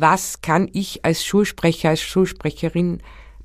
Was 0.00 0.42
kann 0.42 0.68
ich 0.72 1.04
als 1.04 1.24
Schulsprecher, 1.24 1.88
als 1.88 2.00
Schulsprecherin 2.02 2.98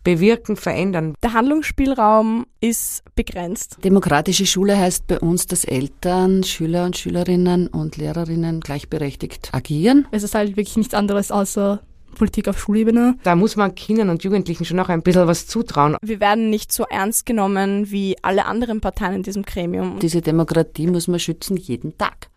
bewirken, 0.03 0.55
verändern? 0.55 1.15
Der 1.23 1.33
Handlungsspielraum 1.33 2.45
ist 2.61 3.01
begrenzt. 3.15 3.77
Demokratische 3.83 4.45
Schule 4.45 4.77
heißt 4.77 5.07
bei 5.07 5.19
uns, 5.19 5.47
dass 5.47 5.63
Eltern, 5.65 6.43
Schüler 6.43 6.85
und 6.85 6.95
Schülerinnen 6.95 7.65
und 7.69 7.97
Lehrerinnen 7.97 8.59
gleichberechtigt 8.59 9.49
agieren. 9.51 10.07
Es 10.11 10.21
ist 10.21 10.35
halt 10.35 10.49
wirklich 10.49 10.77
nichts 10.77 10.93
anderes 10.93 11.31
außer 11.31 11.81
Politik 12.13 12.47
auf 12.47 12.59
Schulebene. 12.59 13.15
Da 13.23 13.35
muss 13.35 13.55
man 13.55 13.73
Kindern 13.73 14.11
und 14.11 14.23
Jugendlichen 14.23 14.63
schon 14.63 14.79
auch 14.79 14.89
ein 14.89 15.01
bisschen 15.01 15.25
was 15.25 15.47
zutrauen. 15.47 15.97
Wir 16.03 16.19
werden 16.19 16.51
nicht 16.51 16.71
so 16.71 16.83
ernst 16.83 17.25
genommen 17.25 17.89
wie 17.89 18.15
alle 18.21 18.45
anderen 18.45 18.79
Parteien 18.79 19.15
in 19.15 19.23
diesem 19.23 19.41
Gremium. 19.41 19.97
Diese 19.97 20.21
Demokratie 20.21 20.85
muss 20.85 21.07
man 21.07 21.19
schützen 21.19 21.57
jeden 21.57 21.97
Tag. 21.97 22.29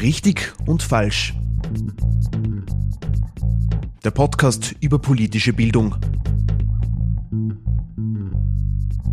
Richtig 0.00 0.54
und 0.64 0.82
falsch. 0.82 1.34
Der 4.02 4.10
Podcast 4.10 4.74
über 4.80 4.98
politische 4.98 5.52
Bildung. 5.52 5.94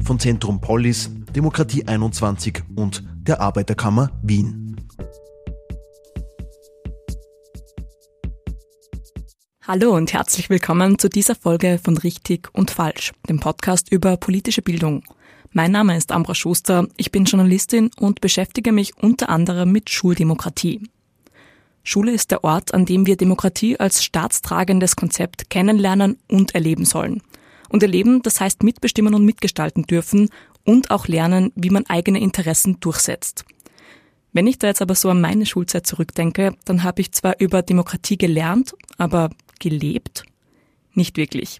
Von 0.05 0.17
Zentrum 0.17 0.61
Polis, 0.61 1.11
Demokratie 1.35 1.85
21 1.85 2.63
und 2.77 3.03
der 3.17 3.41
Arbeiterkammer 3.41 4.11
Wien. 4.23 4.77
Hallo 9.63 9.94
und 9.94 10.13
herzlich 10.13 10.49
willkommen 10.49 10.97
zu 10.97 11.09
dieser 11.09 11.35
Folge 11.35 11.81
von 11.83 11.97
Richtig 11.97 12.47
und 12.53 12.72
Falsch, 12.72 13.11
dem 13.27 13.41
Podcast 13.41 13.91
über 13.91 14.16
politische 14.16 14.61
Bildung. 14.61 15.03
Mein 15.51 15.71
Name 15.71 15.95
ist 15.95 16.11
Ambra 16.11 16.35
Schuster, 16.35 16.87
ich 16.97 17.11
bin 17.11 17.23
Journalistin 17.23 17.89
und 17.97 18.19
beschäftige 18.19 18.71
mich 18.71 18.97
unter 18.97 19.29
anderem 19.29 19.71
mit 19.71 19.89
Schuldemokratie. 19.89 20.89
Schule 21.83 22.11
ist 22.11 22.31
der 22.31 22.43
Ort, 22.43 22.73
an 22.73 22.85
dem 22.85 23.05
wir 23.05 23.15
Demokratie 23.15 23.80
als 23.80 24.03
staatstragendes 24.03 24.97
Konzept 24.97 25.49
kennenlernen 25.49 26.17
und 26.27 26.53
erleben 26.53 26.83
sollen. 26.83 27.22
Und 27.69 27.81
erleben, 27.81 28.22
das 28.22 28.41
heißt 28.41 28.63
mitbestimmen 28.63 29.13
und 29.13 29.23
mitgestalten 29.23 29.83
dürfen 29.83 30.30
und 30.66 30.91
auch 30.91 31.07
lernen, 31.07 31.53
wie 31.55 31.69
man 31.69 31.85
eigene 31.85 32.19
Interessen 32.19 32.81
durchsetzt. 32.81 33.45
Wenn 34.33 34.47
ich 34.47 34.59
da 34.59 34.67
jetzt 34.67 34.81
aber 34.81 34.95
so 34.95 35.09
an 35.09 35.22
meine 35.22 35.45
Schulzeit 35.45 35.88
zurückdenke, 35.88 36.55
dann 36.66 36.83
habe 36.83 37.02
ich 37.02 37.13
zwar 37.13 37.39
über 37.39 37.61
Demokratie 37.61 38.17
gelernt, 38.17 38.75
aber 38.97 39.29
gelebt? 39.59 40.23
Nicht 40.94 41.16
wirklich. 41.16 41.59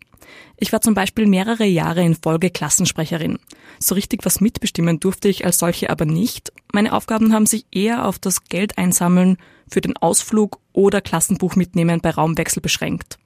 Ich 0.58 0.74
war 0.74 0.82
zum 0.82 0.94
Beispiel 0.94 1.28
mehrere 1.28 1.66
Jahre 1.66 2.04
in 2.04 2.16
Folge 2.16 2.50
Klassensprecherin. 2.50 3.40
So 3.80 3.96
richtig 3.96 4.26
was 4.26 4.42
mitbestimmen 4.42 5.00
durfte 5.00 5.28
ich 5.28 5.46
als 5.46 5.60
solche 5.60 5.90
aber 5.90 6.06
nicht. 6.06 6.52
Meine 6.74 6.94
Aufgaben 6.94 7.34
haben 7.34 7.46
sich 7.46 7.66
eher 7.72 8.06
auf 8.06 8.20
das 8.20 8.46
Geld 8.46 8.78
einsammeln 8.78 9.38
für 9.70 9.82
den 9.82 9.96
Ausflug 9.98 10.60
oder 10.74 11.02
Klassenbuch 11.02 11.56
mitnehmen 11.56 12.02
bei 12.02 12.10
Raumwechsel 12.10 12.62
beschränkt. 12.62 13.20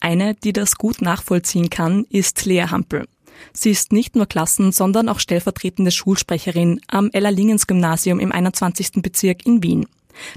Eine, 0.00 0.34
die 0.34 0.52
das 0.52 0.76
gut 0.76 1.00
nachvollziehen 1.00 1.70
kann, 1.70 2.04
ist 2.10 2.44
Lea 2.44 2.66
Hampel. 2.70 3.06
Sie 3.52 3.70
ist 3.70 3.92
nicht 3.92 4.16
nur 4.16 4.26
Klassen, 4.26 4.72
sondern 4.72 5.08
auch 5.08 5.18
stellvertretende 5.18 5.90
Schulsprecherin 5.90 6.80
am 6.88 7.10
Ella-Lingens-Gymnasium 7.12 8.20
im 8.20 8.32
21. 8.32 9.02
Bezirk 9.02 9.46
in 9.46 9.62
Wien. 9.62 9.86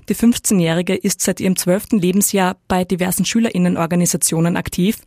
Die 0.09 0.15
15-Jährige 0.15 0.95
ist 0.95 1.21
seit 1.21 1.39
ihrem 1.39 1.55
zwölften 1.55 1.99
Lebensjahr 1.99 2.57
bei 2.67 2.83
diversen 2.83 3.25
Schülerinnenorganisationen 3.25 4.57
aktiv 4.57 4.99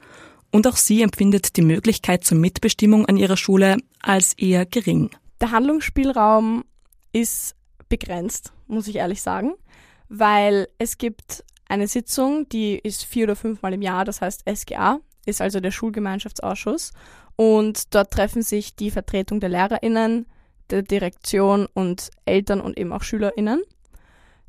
und 0.50 0.66
auch 0.66 0.76
sie 0.76 1.02
empfindet 1.02 1.56
die 1.56 1.62
Möglichkeit 1.62 2.24
zur 2.24 2.38
Mitbestimmung 2.38 3.06
an 3.06 3.16
ihrer 3.16 3.36
Schule 3.36 3.76
als 4.02 4.34
eher 4.34 4.66
gering. 4.66 5.10
Der 5.40 5.50
Handlungsspielraum 5.50 6.64
ist 7.12 7.54
begrenzt, 7.88 8.52
muss 8.66 8.88
ich 8.88 8.96
ehrlich 8.96 9.22
sagen, 9.22 9.54
weil 10.08 10.68
es 10.78 10.98
gibt 10.98 11.44
eine 11.68 11.86
Sitzung, 11.86 12.48
die 12.48 12.78
ist 12.78 13.04
vier 13.04 13.24
oder 13.24 13.36
fünfmal 13.36 13.72
im 13.72 13.82
Jahr, 13.82 14.04
das 14.04 14.20
heißt 14.20 14.42
SGA, 14.52 15.00
ist 15.24 15.40
also 15.40 15.60
der 15.60 15.70
Schulgemeinschaftsausschuss. 15.70 16.92
Und 17.36 17.94
dort 17.94 18.10
treffen 18.10 18.42
sich 18.42 18.74
die 18.76 18.90
Vertretung 18.90 19.40
der 19.40 19.48
LehrerInnen, 19.48 20.26
der 20.70 20.82
Direktion 20.82 21.66
und 21.72 22.10
Eltern 22.24 22.60
und 22.60 22.78
eben 22.78 22.92
auch 22.92 23.02
SchülerInnen. 23.02 23.62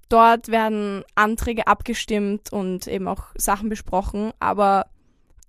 Dort 0.10 0.50
werden 0.50 1.04
Anträge 1.16 1.68
abgestimmt 1.68 2.52
und 2.52 2.88
eben 2.88 3.08
auch 3.08 3.28
Sachen 3.36 3.70
besprochen, 3.70 4.34
aber 4.40 4.88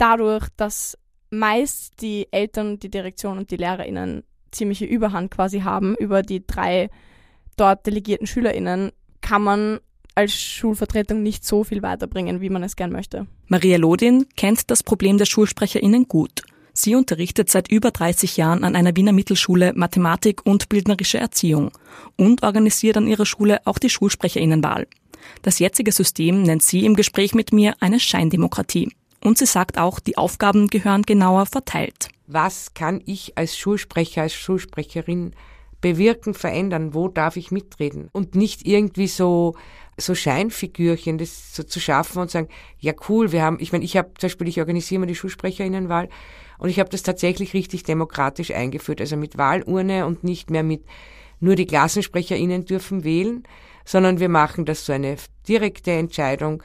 dadurch, 0.02 0.48
dass 0.56 0.98
meist 1.30 2.02
die 2.02 2.26
Eltern, 2.32 2.78
die 2.78 2.90
Direktion 2.90 3.38
und 3.38 3.50
die 3.50 3.56
LehrerInnen 3.56 4.24
ziemliche 4.50 4.84
Überhand 4.84 5.30
quasi 5.30 5.60
haben 5.60 5.94
über 5.96 6.22
die 6.22 6.44
drei 6.46 6.90
dort 7.56 7.86
delegierten 7.86 8.26
SchülerInnen, 8.26 8.90
kann 9.20 9.42
man 9.42 9.78
als 10.14 10.34
Schulvertretung 10.34 11.22
nicht 11.22 11.46
so 11.46 11.64
viel 11.64 11.82
weiterbringen, 11.82 12.40
wie 12.40 12.50
man 12.50 12.62
es 12.62 12.76
gern 12.76 12.90
möchte. 12.90 13.26
Maria 13.46 13.78
Lodin 13.78 14.26
kennt 14.36 14.70
das 14.70 14.82
Problem 14.82 15.16
der 15.16 15.24
SchulsprecherInnen 15.24 16.06
gut. 16.08 16.42
Sie 16.74 16.94
unterrichtet 16.94 17.50
seit 17.50 17.70
über 17.70 17.90
30 17.90 18.36
Jahren 18.36 18.64
an 18.64 18.76
einer 18.76 18.96
Wiener 18.96 19.12
Mittelschule 19.12 19.72
Mathematik 19.74 20.44
und 20.44 20.68
bildnerische 20.68 21.18
Erziehung 21.18 21.70
und 22.16 22.42
organisiert 22.42 22.96
an 22.96 23.06
ihrer 23.06 23.26
Schule 23.26 23.60
auch 23.66 23.78
die 23.78 23.90
Schulsprecherinnenwahl. 23.90 24.86
Das 25.42 25.60
jetzige 25.60 25.92
System 25.92 26.42
nennt 26.42 26.62
sie 26.62 26.84
im 26.84 26.96
Gespräch 26.96 27.34
mit 27.34 27.52
mir 27.52 27.74
eine 27.80 28.00
Scheindemokratie. 28.00 28.90
Und 29.22 29.38
sie 29.38 29.46
sagt 29.46 29.78
auch, 29.78 30.00
die 30.00 30.18
Aufgaben 30.18 30.66
gehören 30.66 31.02
genauer 31.02 31.46
verteilt. 31.46 32.08
Was 32.26 32.74
kann 32.74 33.00
ich 33.06 33.38
als 33.38 33.56
Schulsprecher, 33.56 34.22
als 34.22 34.34
Schulsprecherin 34.34 35.34
bewirken, 35.80 36.34
verändern? 36.34 36.94
Wo 36.94 37.08
darf 37.08 37.36
ich 37.36 37.50
mitreden? 37.50 38.08
Und 38.12 38.34
nicht 38.34 38.66
irgendwie 38.66 39.06
so, 39.06 39.54
so 39.96 40.14
Scheinfigürchen, 40.14 41.18
das 41.18 41.54
so 41.54 41.62
zu 41.62 41.78
schaffen 41.78 42.20
und 42.20 42.30
sagen, 42.30 42.48
ja 42.78 42.94
cool, 43.08 43.32
wir 43.32 43.42
haben, 43.42 43.58
ich 43.60 43.72
meine, 43.72 43.84
ich 43.84 43.96
habe 43.96 44.10
zum 44.18 44.28
Beispiel, 44.28 44.48
ich 44.48 44.58
organisiere 44.58 45.00
mal 45.00 45.06
die 45.06 45.14
Schulsprecherinnenwahl 45.14 46.08
und 46.58 46.68
ich 46.68 46.80
habe 46.80 46.90
das 46.90 47.02
tatsächlich 47.02 47.54
richtig 47.54 47.84
demokratisch 47.84 48.50
eingeführt, 48.50 49.00
also 49.00 49.16
mit 49.16 49.38
Wahlurne 49.38 50.06
und 50.06 50.24
nicht 50.24 50.50
mehr 50.50 50.62
mit 50.62 50.84
nur 51.38 51.56
die 51.56 51.66
Klassensprecherinnen 51.66 52.64
dürfen 52.64 53.04
wählen, 53.04 53.42
sondern 53.84 54.20
wir 54.20 54.28
machen 54.28 54.64
das 54.64 54.86
so 54.86 54.92
eine 54.92 55.16
direkte 55.46 55.90
Entscheidung 55.90 56.62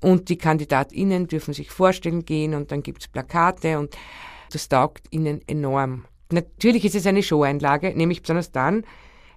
und 0.00 0.28
die 0.28 0.38
KandidatInnen 0.38 1.26
dürfen 1.26 1.54
sich 1.54 1.70
vorstellen 1.70 2.24
gehen 2.24 2.54
und 2.54 2.70
dann 2.72 2.82
gibt's 2.82 3.08
Plakate 3.08 3.78
und 3.78 3.96
das 4.52 4.68
taugt 4.68 5.06
ihnen 5.10 5.40
enorm. 5.46 6.04
Natürlich 6.30 6.84
ist 6.84 6.94
es 6.94 7.06
eine 7.06 7.22
Showeinlage, 7.22 7.96
nämlich 7.96 8.22
besonders 8.22 8.52
dann, 8.52 8.84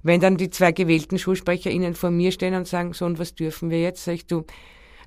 wenn 0.01 0.21
dann 0.21 0.37
die 0.37 0.49
zwei 0.49 0.71
gewählten 0.71 1.19
SchulsprecherInnen 1.19 1.93
vor 1.93 2.09
mir 2.09 2.31
stehen 2.31 2.55
und 2.55 2.67
sagen, 2.67 2.93
so 2.93 3.05
und 3.05 3.19
was 3.19 3.35
dürfen 3.35 3.69
wir 3.69 3.81
jetzt? 3.81 4.05
Sag 4.05 4.13
ich, 4.13 4.27
du, 4.27 4.45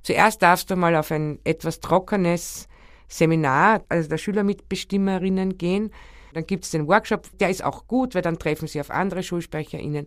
zuerst 0.02 0.42
darfst 0.42 0.70
du 0.70 0.76
mal 0.76 0.94
auf 0.96 1.10
ein 1.10 1.38
etwas 1.44 1.80
trockenes 1.80 2.68
Seminar, 3.08 3.82
also 3.88 4.08
der 4.08 4.18
Schülermitbestimmerinnen 4.18 5.58
gehen. 5.58 5.90
Dann 6.34 6.46
gibt's 6.46 6.70
den 6.70 6.88
Workshop, 6.88 7.28
der 7.38 7.50
ist 7.50 7.64
auch 7.64 7.86
gut, 7.86 8.14
weil 8.14 8.22
dann 8.22 8.38
treffen 8.38 8.68
sie 8.68 8.80
auf 8.80 8.90
andere 8.90 9.22
SchulsprecherInnen. 9.22 10.06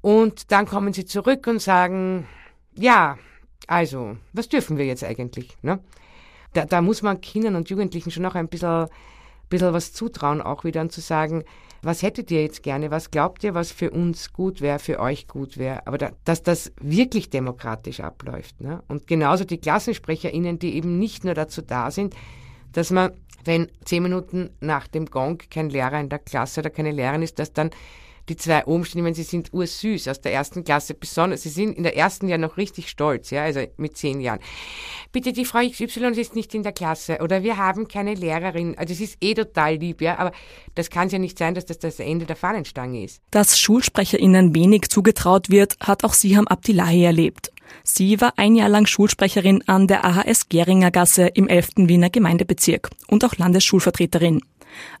Und 0.00 0.50
dann 0.52 0.66
kommen 0.66 0.92
sie 0.92 1.04
zurück 1.04 1.46
und 1.46 1.60
sagen, 1.60 2.26
ja, 2.74 3.18
also, 3.66 4.16
was 4.32 4.48
dürfen 4.48 4.78
wir 4.78 4.86
jetzt 4.86 5.04
eigentlich? 5.04 5.56
Ne? 5.62 5.80
Da, 6.52 6.64
da 6.64 6.80
muss 6.80 7.02
man 7.02 7.20
Kindern 7.20 7.56
und 7.56 7.68
Jugendlichen 7.70 8.10
schon 8.10 8.22
noch 8.22 8.34
ein 8.34 8.48
bisschen, 8.48 8.88
bisschen 9.48 9.72
was 9.72 9.92
zutrauen, 9.92 10.40
auch 10.40 10.64
wieder 10.64 10.80
und 10.80 10.92
zu 10.92 11.00
sagen, 11.00 11.44
was 11.82 12.02
hättet 12.02 12.30
ihr 12.30 12.42
jetzt 12.42 12.62
gerne, 12.62 12.90
was 12.90 13.10
glaubt 13.10 13.44
ihr, 13.44 13.54
was 13.54 13.70
für 13.70 13.90
uns 13.90 14.32
gut 14.32 14.60
wäre, 14.60 14.78
für 14.78 14.98
euch 14.98 15.28
gut 15.28 15.58
wäre, 15.58 15.86
aber 15.86 15.98
da, 15.98 16.10
dass 16.24 16.42
das 16.42 16.72
wirklich 16.80 17.30
demokratisch 17.30 18.00
abläuft. 18.00 18.60
Ne? 18.60 18.82
Und 18.88 19.06
genauso 19.06 19.44
die 19.44 19.58
KlassensprecherInnen, 19.58 20.58
die 20.58 20.74
eben 20.74 20.98
nicht 20.98 21.24
nur 21.24 21.34
dazu 21.34 21.62
da 21.62 21.90
sind, 21.90 22.14
dass 22.72 22.90
man, 22.90 23.12
wenn 23.44 23.68
zehn 23.84 24.02
Minuten 24.02 24.50
nach 24.60 24.88
dem 24.88 25.06
Gong 25.06 25.38
kein 25.50 25.70
Lehrer 25.70 26.00
in 26.00 26.08
der 26.08 26.18
Klasse 26.18 26.60
oder 26.60 26.70
keine 26.70 26.90
Lehrerin 26.90 27.22
ist, 27.22 27.38
dass 27.38 27.52
dann 27.52 27.70
die 28.28 28.36
zwei 28.36 28.64
oben 28.66 28.84
stehen, 28.84 29.04
wenn 29.04 29.14
sie 29.14 29.22
sind 29.22 29.52
ursüß 29.52 30.08
aus 30.08 30.20
der 30.20 30.32
ersten 30.32 30.64
Klasse, 30.64 30.94
besonders, 30.94 31.42
sie 31.42 31.48
sind 31.48 31.76
in 31.76 31.82
der 31.82 31.96
ersten 31.96 32.28
Jahr 32.28 32.38
noch 32.38 32.56
richtig 32.56 32.88
stolz, 32.88 33.30
ja, 33.30 33.42
also 33.42 33.60
mit 33.76 33.96
zehn 33.96 34.20
Jahren. 34.20 34.40
Bitte, 35.12 35.32
die 35.32 35.44
Frau 35.44 35.60
XY 35.60 36.20
ist 36.20 36.34
nicht 36.34 36.54
in 36.54 36.62
der 36.62 36.72
Klasse 36.72 37.18
oder 37.22 37.42
wir 37.42 37.56
haben 37.56 37.88
keine 37.88 38.14
Lehrerin. 38.14 38.76
Also 38.76 38.92
es 38.92 39.00
ist 39.00 39.16
eh 39.20 39.34
total 39.34 39.76
lieb, 39.76 40.00
ja, 40.00 40.18
aber 40.18 40.32
das 40.74 40.90
kann 40.90 41.08
ja 41.08 41.18
nicht 41.18 41.38
sein, 41.38 41.54
dass 41.54 41.66
das 41.66 41.78
das 41.78 41.98
Ende 41.98 42.26
der 42.26 42.36
Fahnenstange 42.36 43.04
ist. 43.04 43.22
Dass 43.30 43.58
SchulsprecherInnen 43.58 44.54
wenig 44.54 44.88
zugetraut 44.90 45.50
wird, 45.50 45.76
hat 45.80 46.04
auch 46.04 46.12
Siham 46.12 46.46
Abdillahi 46.46 47.04
erlebt. 47.04 47.52
Sie 47.84 48.20
war 48.20 48.34
ein 48.36 48.54
Jahr 48.54 48.68
lang 48.68 48.86
Schulsprecherin 48.86 49.62
an 49.66 49.86
der 49.86 50.04
AHS 50.04 50.48
Geringer 50.48 50.90
Gasse 50.90 51.26
im 51.26 51.48
11. 51.48 51.70
Wiener 51.76 52.10
Gemeindebezirk 52.10 52.90
und 53.08 53.24
auch 53.24 53.36
Landesschulvertreterin. 53.36 54.40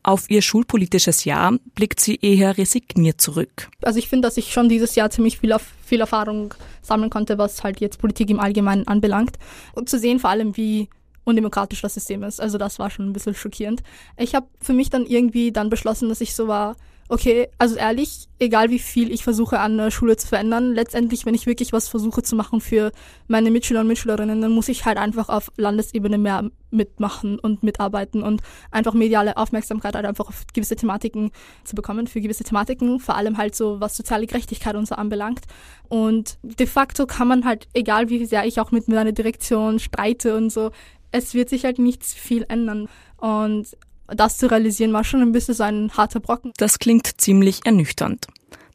Auf 0.02 0.30
ihr 0.30 0.42
schulpolitisches 0.42 1.24
Jahr 1.24 1.54
blickt 1.74 2.00
sie 2.00 2.18
eher 2.20 2.56
resigniert 2.56 3.20
zurück. 3.20 3.68
Also 3.82 3.98
ich 3.98 4.08
finde, 4.08 4.28
dass 4.28 4.36
ich 4.36 4.52
schon 4.52 4.68
dieses 4.68 4.94
Jahr 4.94 5.10
ziemlich 5.10 5.38
viel, 5.38 5.54
viel 5.84 6.00
Erfahrung 6.00 6.54
sammeln 6.82 7.10
konnte, 7.10 7.38
was 7.38 7.62
halt 7.64 7.80
jetzt 7.80 7.98
Politik 7.98 8.30
im 8.30 8.40
Allgemeinen 8.40 8.86
anbelangt. 8.86 9.38
Und 9.74 9.88
zu 9.88 9.98
sehen 9.98 10.18
vor 10.18 10.30
allem, 10.30 10.56
wie 10.56 10.88
undemokratisch 11.24 11.82
das 11.82 11.94
System 11.94 12.22
ist. 12.22 12.40
Also 12.40 12.58
das 12.58 12.78
war 12.78 12.90
schon 12.90 13.06
ein 13.06 13.12
bisschen 13.12 13.34
schockierend. 13.34 13.82
Ich 14.16 14.34
habe 14.34 14.46
für 14.60 14.72
mich 14.72 14.90
dann 14.90 15.06
irgendwie 15.06 15.52
dann 15.52 15.70
beschlossen, 15.70 16.08
dass 16.08 16.20
ich 16.20 16.34
so 16.34 16.48
war, 16.48 16.76
okay, 17.08 17.48
also 17.58 17.76
ehrlich, 17.76 18.28
egal 18.38 18.70
wie 18.70 18.78
viel 18.78 19.10
ich 19.10 19.24
versuche 19.24 19.58
an 19.60 19.78
der 19.78 19.90
Schule 19.90 20.16
zu 20.16 20.26
verändern, 20.28 20.74
letztendlich, 20.74 21.24
wenn 21.24 21.34
ich 21.34 21.46
wirklich 21.46 21.72
was 21.72 21.88
versuche 21.88 22.22
zu 22.22 22.36
machen 22.36 22.60
für 22.60 22.92
meine 23.26 23.50
Mitschüler 23.50 23.80
und 23.80 23.88
Mitschülerinnen, 23.88 24.42
dann 24.42 24.52
muss 24.52 24.68
ich 24.68 24.84
halt 24.84 24.98
einfach 24.98 25.28
auf 25.28 25.50
Landesebene 25.56 26.18
mehr 26.18 26.50
mitmachen 26.70 27.38
und 27.38 27.62
mitarbeiten 27.62 28.22
und 28.22 28.42
einfach 28.70 28.92
mediale 28.92 29.38
Aufmerksamkeit 29.38 29.94
halt 29.94 30.04
einfach 30.04 30.28
auf 30.28 30.44
gewisse 30.52 30.76
Thematiken 30.76 31.30
zu 31.64 31.74
bekommen, 31.74 32.06
für 32.06 32.20
gewisse 32.20 32.44
Thematiken, 32.44 33.00
vor 33.00 33.16
allem 33.16 33.38
halt 33.38 33.54
so, 33.54 33.80
was 33.80 33.96
soziale 33.96 34.26
Gerechtigkeit 34.26 34.76
und 34.76 34.86
so 34.86 34.94
anbelangt. 34.94 35.46
Und 35.88 36.38
de 36.42 36.66
facto 36.66 37.06
kann 37.06 37.28
man 37.28 37.46
halt, 37.46 37.68
egal 37.72 38.10
wie 38.10 38.26
sehr 38.26 38.44
ich 38.44 38.60
auch 38.60 38.70
mit 38.70 38.86
meiner 38.86 39.12
Direktion 39.12 39.78
streite 39.78 40.36
und 40.36 40.50
so, 40.50 40.70
es 41.10 41.32
wird 41.32 41.48
sich 41.48 41.64
halt 41.64 41.78
nichts 41.78 42.12
viel 42.12 42.44
ändern. 42.48 42.88
Und 43.16 43.76
das 44.08 44.38
zu 44.38 44.50
realisieren 44.50 44.92
war 44.92 45.04
schon 45.04 45.22
ein 45.22 45.32
bisschen 45.32 45.54
so 45.54 45.62
ein 45.62 45.90
harter 45.96 46.20
Brocken. 46.20 46.52
Das 46.56 46.78
klingt 46.78 47.20
ziemlich 47.20 47.60
ernüchternd. 47.64 48.26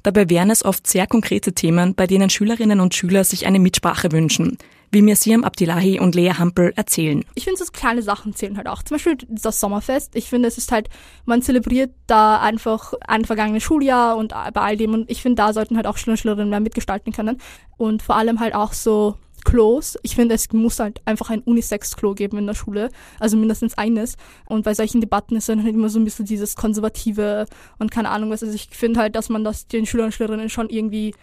Dabei 0.03 0.29
wären 0.29 0.49
es 0.49 0.65
oft 0.65 0.85
sehr 0.85 1.07
konkrete 1.07 1.53
Themen, 1.53 1.95
bei 1.95 2.07
denen 2.07 2.29
Schülerinnen 2.29 2.81
und 2.81 2.93
Schüler 2.93 3.23
sich 3.23 3.45
eine 3.45 3.59
Mitsprache 3.59 4.11
wünschen, 4.11 4.57
wie 4.91 5.01
mir 5.01 5.15
Siam 5.15 5.45
Abdillahi 5.45 5.97
und 6.01 6.13
Lea 6.13 6.33
Hampel 6.37 6.73
erzählen. 6.75 7.23
Ich 7.35 7.45
finde, 7.45 7.57
so 7.57 7.71
kleine 7.71 8.01
Sachen 8.01 8.35
zählen 8.35 8.57
halt 8.57 8.67
auch. 8.67 8.83
Zum 8.83 8.95
Beispiel 8.95 9.17
das 9.29 9.61
Sommerfest. 9.61 10.15
Ich 10.17 10.29
finde, 10.29 10.49
es 10.49 10.57
ist 10.57 10.73
halt, 10.73 10.89
man 11.25 11.41
zelebriert 11.41 11.91
da 12.05 12.41
einfach 12.41 12.93
ein 13.07 13.23
vergangenes 13.23 13.63
Schuljahr 13.63 14.17
und 14.17 14.33
bei 14.53 14.61
all 14.61 14.75
dem. 14.75 14.93
Und 14.93 15.09
ich 15.09 15.21
finde, 15.21 15.37
da 15.37 15.53
sollten 15.53 15.77
halt 15.77 15.87
auch 15.87 15.97
Schüler 15.97 16.13
und 16.13 16.17
Schülerinnen 16.17 16.49
mehr 16.49 16.59
mitgestalten 16.59 17.13
können. 17.13 17.39
Und 17.77 18.03
vor 18.03 18.17
allem 18.17 18.41
halt 18.41 18.53
auch 18.55 18.73
so 18.73 19.15
Klos. 19.43 19.97
Ich 20.03 20.15
finde, 20.15 20.35
es 20.35 20.51
muss 20.51 20.79
halt 20.79 21.01
einfach 21.05 21.29
ein 21.29 21.41
Unisex-Klo 21.41 22.13
geben 22.13 22.37
in 22.37 22.47
der 22.47 22.53
Schule, 22.53 22.89
also 23.19 23.37
mindestens 23.37 23.77
eines. 23.77 24.15
Und 24.45 24.63
bei 24.63 24.73
solchen 24.73 25.01
Debatten 25.01 25.35
ist 25.35 25.49
dann 25.49 25.63
halt 25.63 25.73
immer 25.73 25.89
so 25.89 25.99
ein 25.99 26.05
bisschen 26.05 26.25
dieses 26.25 26.55
Konservative 26.55 27.45
und 27.79 27.91
keine 27.91 28.09
Ahnung 28.09 28.29
was. 28.29 28.43
Also 28.43 28.55
ich 28.55 28.69
finde 28.71 28.99
halt, 28.99 29.15
dass 29.15 29.29
man 29.29 29.43
das 29.43 29.67
den 29.67 29.85
Schülern 29.85 30.07
und 30.07 30.11
Schülerinnen 30.13 30.49
schon 30.49 30.69
irgendwie, 30.69 31.13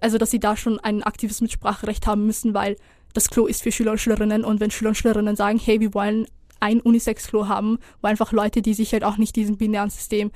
also 0.00 0.18
dass 0.18 0.30
sie 0.30 0.40
da 0.40 0.56
schon 0.56 0.78
ein 0.80 1.02
aktives 1.02 1.40
Mitspracherecht 1.40 2.06
haben 2.06 2.26
müssen, 2.26 2.54
weil 2.54 2.76
das 3.14 3.30
Klo 3.30 3.46
ist 3.46 3.62
für 3.62 3.72
Schüler 3.72 3.92
und 3.92 3.98
Schülerinnen 3.98 4.44
und 4.44 4.60
wenn 4.60 4.70
Schüler 4.70 4.90
und 4.90 4.96
Schülerinnen 4.96 5.36
sagen, 5.36 5.58
hey, 5.58 5.80
wir 5.80 5.94
wollen 5.94 6.26
ein 6.60 6.80
Unisex-Klo 6.80 7.48
haben, 7.48 7.78
wo 8.02 8.08
einfach 8.08 8.32
Leute, 8.32 8.62
die 8.62 8.74
sich 8.74 8.92
halt 8.92 9.04
auch 9.04 9.16
nicht 9.16 9.36
diesem 9.36 9.56
binären 9.56 9.90
System 9.90 10.30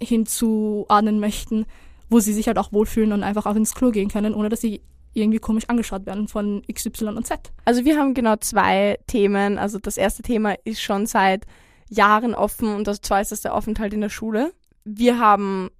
hinzuordnen 0.00 1.20
möchten, 1.20 1.66
wo 2.10 2.20
sie 2.20 2.32
sich 2.32 2.46
halt 2.46 2.58
auch 2.58 2.72
wohlfühlen 2.72 3.12
und 3.12 3.22
einfach 3.22 3.46
auch 3.46 3.56
ins 3.56 3.74
Klo 3.74 3.90
gehen 3.90 4.08
können, 4.08 4.34
ohne 4.34 4.48
dass 4.48 4.60
sie 4.60 4.80
irgendwie 5.18 5.38
komisch 5.38 5.64
angeschaut 5.68 6.06
werden 6.06 6.28
von 6.28 6.62
XY 6.72 7.08
und 7.08 7.26
Z. 7.26 7.52
Also 7.64 7.84
wir 7.84 7.98
haben 7.98 8.14
genau 8.14 8.36
zwei 8.36 8.98
Themen. 9.06 9.58
Also 9.58 9.78
das 9.78 9.96
erste 9.96 10.22
Thema 10.22 10.54
ist 10.64 10.80
schon 10.80 11.06
seit 11.06 11.46
Jahren 11.88 12.34
offen 12.34 12.74
und 12.74 12.86
das 12.86 13.00
zweite 13.00 13.34
ist 13.34 13.44
der 13.44 13.54
Aufenthalt 13.54 13.92
in 13.92 14.00
der 14.00 14.10
Schule. 14.10 14.52
Wir 14.84 15.18
haben 15.18 15.70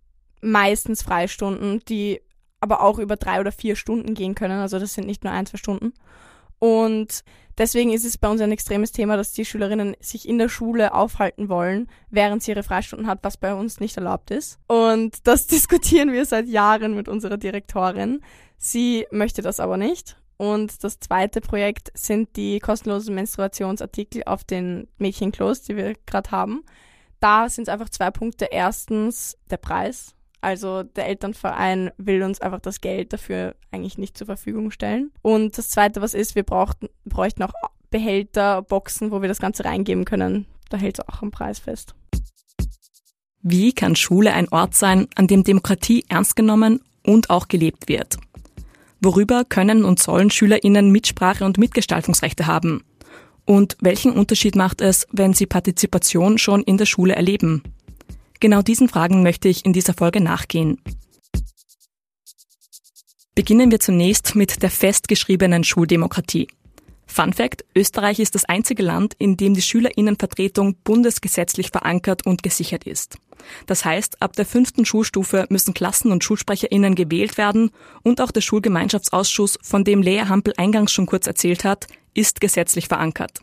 meistens 0.41 1.03
Freistunden, 1.03 1.81
die 1.89 2.21
aber 2.61 2.83
auch 2.83 2.99
über 2.99 3.17
drei 3.17 3.41
oder 3.41 3.53
vier 3.53 3.77
Stunden 3.77 4.15
gehen 4.15 4.35
können. 4.35 4.61
Also 4.61 4.79
das 4.79 4.95
sind 4.95 5.07
nicht 5.07 5.25
nur 5.25 5.33
ein, 5.33 5.47
zwei 5.47 5.59
Stunden. 5.59 5.93
Und 6.59 7.23
deswegen 7.57 7.93
ist 7.93 8.05
es 8.05 8.19
bei 8.19 8.29
uns 8.29 8.41
ein 8.41 8.51
extremes 8.51 8.91
Thema, 8.93 9.17
dass 9.17 9.33
die 9.33 9.45
Schülerinnen 9.45 9.97
sich 10.01 10.29
in 10.29 10.39
der 10.39 10.49
Schule 10.49 10.93
aufhalten 10.93 11.49
wollen, 11.49 11.89
während 12.11 12.43
sie 12.43 12.51
ihre 12.51 12.65
Freistunden 12.65 13.07
hat, 13.07 13.21
was 13.23 13.37
bei 13.37 13.55
uns 13.55 13.81
nicht 13.81 13.97
erlaubt 13.97 14.31
ist. 14.31 14.59
Und 14.67 15.27
das 15.27 15.47
diskutieren 15.47 16.13
wir 16.13 16.25
seit 16.25 16.49
Jahren 16.49 16.95
mit 16.95 17.09
unserer 17.09 17.37
Direktorin. 17.37 18.21
Sie 18.59 19.07
möchte 19.11 19.41
das 19.41 19.61
aber 19.61 19.77
nicht. 19.77 20.17
Und 20.37 20.85
das 20.85 21.01
zweite 21.01 21.41
Projekt 21.41 21.91
sind 21.95 22.37
die 22.37 22.61
kostenlosen 22.61 23.15
Menstruationsartikel 23.15 24.23
auf 24.25 24.45
den 24.45 24.89
Mädchenklos, 24.99 25.63
die 25.63 25.77
wir 25.77 25.95
gerade 26.07 26.31
haben. 26.31 26.65
Da 27.21 27.49
sind 27.49 27.65
es 27.67 27.69
einfach 27.69 27.89
zwei 27.89 28.11
Punkte. 28.11 28.49
Erstens 28.51 29.37
der 29.51 29.57
Preis. 29.57 30.15
Also 30.41 30.85
der 30.85 31.07
Elternverein 31.07 31.91
will 31.97 32.23
uns 32.23 32.41
einfach 32.41 32.61
das 32.61 32.81
Geld 32.81 33.13
dafür 33.13 33.57
eigentlich 33.73 33.99
nicht 33.99 34.17
zur 34.17 34.27
Verfügung 34.27 34.71
stellen. 34.71 35.11
Und 35.23 35.59
das 35.59 35.71
Zweite, 35.71 36.01
was 36.01 36.15
ist, 36.15 36.37
wir 36.37 36.45
brauchten, 36.45 36.89
bräuchten 37.05 37.43
auch 37.43 37.53
Behälter, 37.91 38.63
Boxen, 38.63 39.11
wo 39.11 39.21
wir 39.21 39.29
das 39.29 39.41
Ganze 39.41 39.65
reingeben 39.65 40.05
können. 40.05 40.47
Da 40.69 40.77
hält 40.77 41.01
es 41.01 41.09
auch 41.09 41.23
am 41.23 41.33
Preis 41.33 41.59
fest. 41.59 41.95
Wie 43.43 43.73
kann 43.73 43.97
Schule 43.97 44.33
ein 44.33 44.49
Ort 44.51 44.75
sein, 44.75 45.09
an 45.17 45.27
dem 45.27 45.43
Demokratie 45.43 46.05
ernst 46.09 46.37
genommen 46.37 46.83
und 47.03 47.31
auch 47.31 47.49
gelebt 47.49 47.89
wird? 47.89 48.19
Worüber 49.01 49.45
können 49.45 49.85
und 49.85 50.01
sollen 50.01 50.31
SchülerInnen 50.31 50.91
Mitsprache 50.91 51.45
und 51.45 51.59
Mitgestaltungsrechte 51.59 52.47
haben? 52.47 52.83
Und 53.45 53.77
welchen 53.81 54.13
Unterschied 54.13 54.57
macht 54.57 54.81
es, 54.81 55.07
wenn 55.13 55.33
sie 55.33 55.47
Partizipation 55.47 56.39
schon 56.39 56.63
in 56.63 56.77
der 56.77 56.87
Schule 56.87 57.15
erleben? 57.15 57.63
Genau 58.41 58.63
diesen 58.63 58.89
Fragen 58.89 59.23
möchte 59.23 59.49
ich 59.49 59.65
in 59.65 59.73
dieser 59.73 59.95
Folge 59.95 60.21
nachgehen. 60.21 60.81
Beginnen 63.35 63.71
wir 63.71 63.79
zunächst 63.79 64.35
mit 64.35 64.63
der 64.63 64.71
festgeschriebenen 64.71 65.63
Schuldemokratie. 65.63 66.49
Fun 67.11 67.33
Fact, 67.33 67.65
Österreich 67.75 68.21
ist 68.21 68.35
das 68.35 68.45
einzige 68.45 68.83
Land, 68.83 69.15
in 69.19 69.37
dem 69.37 69.55
die 69.55 69.63
Schülerinnenvertretung 69.63 70.77
bundesgesetzlich 70.85 71.71
verankert 71.71 72.27
und 72.27 72.43
gesichert 72.43 72.85
ist. 72.85 73.17
Das 73.67 73.85
heißt, 73.85 74.23
ab 74.23 74.35
der 74.35 74.45
fünften 74.45 74.85
Schulstufe 74.85 75.47
müssen 75.49 75.75
Klassen- 75.75 76.13
und 76.13 76.23
Schulsprecherinnen 76.23 76.95
gewählt 76.95 77.39
werden 77.39 77.71
und 78.03 78.21
auch 78.21 78.31
der 78.31 78.43
Schulgemeinschaftsausschuss, 78.43 79.59
von 79.63 79.85
dem 79.85 80.03
Lea 80.03 80.25
Hampel 80.29 80.55
eingangs 80.57 80.93
schon 80.93 81.07
kurz 81.07 81.27
erzählt 81.27 81.65
hat, 81.65 81.87
ist 82.15 82.41
gesetzlich 82.41 82.89
verankert. 82.89 83.41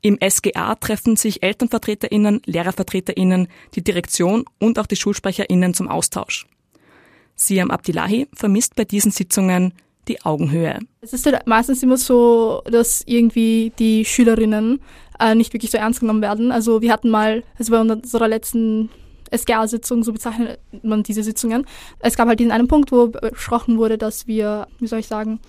Im 0.00 0.18
SGA 0.26 0.74
treffen 0.76 1.16
sich 1.16 1.42
Elternvertreterinnen, 1.42 2.40
Lehrervertreterinnen, 2.46 3.48
die 3.74 3.82
Direktion 3.82 4.44
und 4.58 4.78
auch 4.78 4.86
die 4.86 4.96
Schulsprecherinnen 4.96 5.74
zum 5.74 5.88
Austausch. 5.88 6.46
Siam 7.34 7.70
Abdillahi 7.70 8.28
vermisst 8.32 8.74
bei 8.74 8.84
diesen 8.84 9.12
Sitzungen 9.12 9.74
die 10.08 10.22
Augenhöhe. 10.22 10.78
Es 11.00 11.12
ist 11.12 11.26
halt 11.26 11.46
meistens 11.46 11.82
immer 11.82 11.96
so, 11.96 12.62
dass 12.70 13.02
irgendwie 13.06 13.72
die 13.78 14.04
Schülerinnen 14.04 14.80
äh, 15.20 15.34
nicht 15.34 15.52
wirklich 15.52 15.70
so 15.70 15.78
ernst 15.78 16.00
genommen 16.00 16.22
werden. 16.22 16.52
Also 16.52 16.82
wir 16.82 16.92
hatten 16.92 17.10
mal, 17.10 17.42
also 17.58 17.72
bei 17.72 17.80
unserer 17.80 18.28
letzten 18.28 18.90
SGA-Sitzung, 19.34 20.02
so 20.02 20.12
bezeichnet 20.12 20.58
man 20.82 21.02
diese 21.02 21.22
Sitzungen. 21.22 21.66
Es 21.98 22.16
gab 22.16 22.28
halt 22.28 22.40
diesen 22.40 22.52
einen 22.52 22.68
Punkt, 22.68 22.92
wo 22.92 23.08
besprochen 23.08 23.78
wurde, 23.78 23.98
dass 23.98 24.26
wir, 24.26 24.68
wie 24.78 24.86
soll 24.86 25.00
ich 25.00 25.06
sagen, 25.06 25.40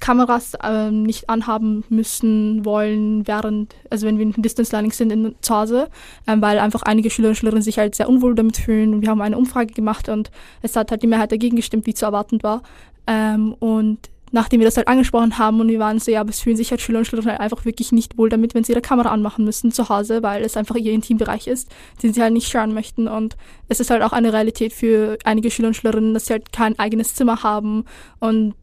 Kameras 0.00 0.54
äh, 0.62 0.90
nicht 0.90 1.30
anhaben 1.30 1.84
müssen 1.88 2.64
wollen, 2.64 3.26
während, 3.26 3.74
also 3.90 4.06
wenn 4.06 4.18
wir 4.18 4.26
in 4.26 4.42
Distance 4.42 4.72
Learning 4.72 4.92
sind 4.92 5.10
in, 5.10 5.34
zu 5.40 5.54
Hause, 5.54 5.88
ähm, 6.26 6.42
weil 6.42 6.58
einfach 6.58 6.82
einige 6.82 7.10
Schüler 7.10 7.28
und 7.28 7.36
Schülerinnen 7.36 7.62
sich 7.62 7.78
halt 7.78 7.94
sehr 7.94 8.08
unwohl 8.08 8.34
damit 8.34 8.56
fühlen. 8.56 8.92
Und 8.92 9.02
wir 9.02 9.08
haben 9.08 9.20
eine 9.20 9.38
Umfrage 9.38 9.72
gemacht 9.72 10.08
und 10.08 10.30
es 10.62 10.76
hat 10.76 10.90
halt 10.90 11.02
die 11.02 11.06
Mehrheit 11.06 11.32
dagegen 11.32 11.56
gestimmt, 11.56 11.86
wie 11.86 11.94
zu 11.94 12.04
erwarten 12.04 12.42
war. 12.42 12.62
Ähm, 13.06 13.54
und 13.54 13.98
nachdem 14.34 14.58
wir 14.58 14.66
das 14.66 14.76
halt 14.76 14.88
angesprochen 14.88 15.38
haben 15.38 15.60
und 15.60 15.68
wir 15.68 15.78
waren 15.78 16.00
so, 16.00 16.10
ja, 16.10 16.20
aber 16.20 16.30
es 16.30 16.40
fühlen 16.40 16.56
sich 16.56 16.72
halt 16.72 16.80
Schüler 16.80 16.98
und 16.98 17.04
Schülerinnen 17.04 17.30
halt 17.30 17.40
einfach 17.40 17.64
wirklich 17.64 17.92
nicht 17.92 18.18
wohl 18.18 18.28
damit, 18.28 18.52
wenn 18.52 18.64
sie 18.64 18.72
ihre 18.72 18.80
Kamera 18.80 19.10
anmachen 19.10 19.44
müssen 19.44 19.70
zu 19.70 19.88
Hause, 19.88 20.24
weil 20.24 20.42
es 20.42 20.56
einfach 20.56 20.74
ihr 20.74 20.92
Intimbereich 20.92 21.46
ist, 21.46 21.70
den 22.02 22.12
sie 22.12 22.20
halt 22.20 22.32
nicht 22.32 22.50
schauen 22.50 22.74
möchten. 22.74 23.06
Und 23.06 23.36
es 23.68 23.78
ist 23.78 23.90
halt 23.90 24.02
auch 24.02 24.12
eine 24.12 24.32
Realität 24.32 24.72
für 24.72 25.18
einige 25.24 25.52
Schüler 25.52 25.68
und 25.68 25.74
Schülerinnen, 25.74 26.14
dass 26.14 26.26
sie 26.26 26.32
halt 26.32 26.52
kein 26.52 26.76
eigenes 26.80 27.14
Zimmer 27.14 27.44
haben 27.44 27.84
und 28.18 28.54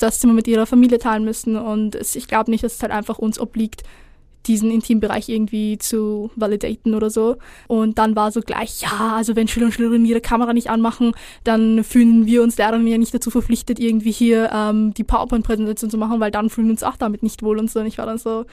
das 0.00 0.18
Zimmer 0.18 0.32
mit 0.32 0.48
ihrer 0.48 0.66
Familie 0.66 0.98
teilen 0.98 1.24
müssen. 1.24 1.54
Und 1.54 1.94
ich 1.94 2.26
glaube 2.26 2.50
nicht, 2.50 2.64
dass 2.64 2.74
es 2.74 2.82
halt 2.82 2.92
einfach 2.92 3.18
uns 3.18 3.38
obliegt, 3.38 3.84
diesen 4.46 4.70
Intimbereich 4.70 5.28
irgendwie 5.28 5.78
zu 5.78 6.30
validaten 6.36 6.94
oder 6.94 7.10
so. 7.10 7.36
Und 7.68 7.98
dann 7.98 8.16
war 8.16 8.32
so 8.32 8.40
gleich, 8.40 8.80
ja, 8.80 9.14
also 9.16 9.36
wenn 9.36 9.48
Schüler 9.48 9.66
und 9.66 9.72
Schülerinnen 9.72 10.06
ihre 10.06 10.20
Kamera 10.20 10.52
nicht 10.52 10.70
anmachen, 10.70 11.12
dann 11.44 11.84
fühlen 11.84 12.26
wir 12.26 12.42
uns 12.42 12.56
Lehrerinnen 12.56 12.86
ja 12.86 12.98
nicht 12.98 13.14
dazu 13.14 13.30
verpflichtet, 13.30 13.78
irgendwie 13.78 14.12
hier 14.12 14.50
ähm, 14.52 14.94
die 14.94 15.04
PowerPoint-Präsentation 15.04 15.90
zu 15.90 15.98
machen, 15.98 16.20
weil 16.20 16.30
dann 16.30 16.50
fühlen 16.50 16.68
wir 16.68 16.72
uns 16.72 16.82
auch 16.82 16.96
damit 16.96 17.22
nicht 17.22 17.42
wohl 17.42 17.58
und 17.58 17.70
so. 17.70 17.80
Und 17.80 17.86
ich 17.86 17.98
war 17.98 18.06
dann 18.06 18.18
so, 18.18 18.44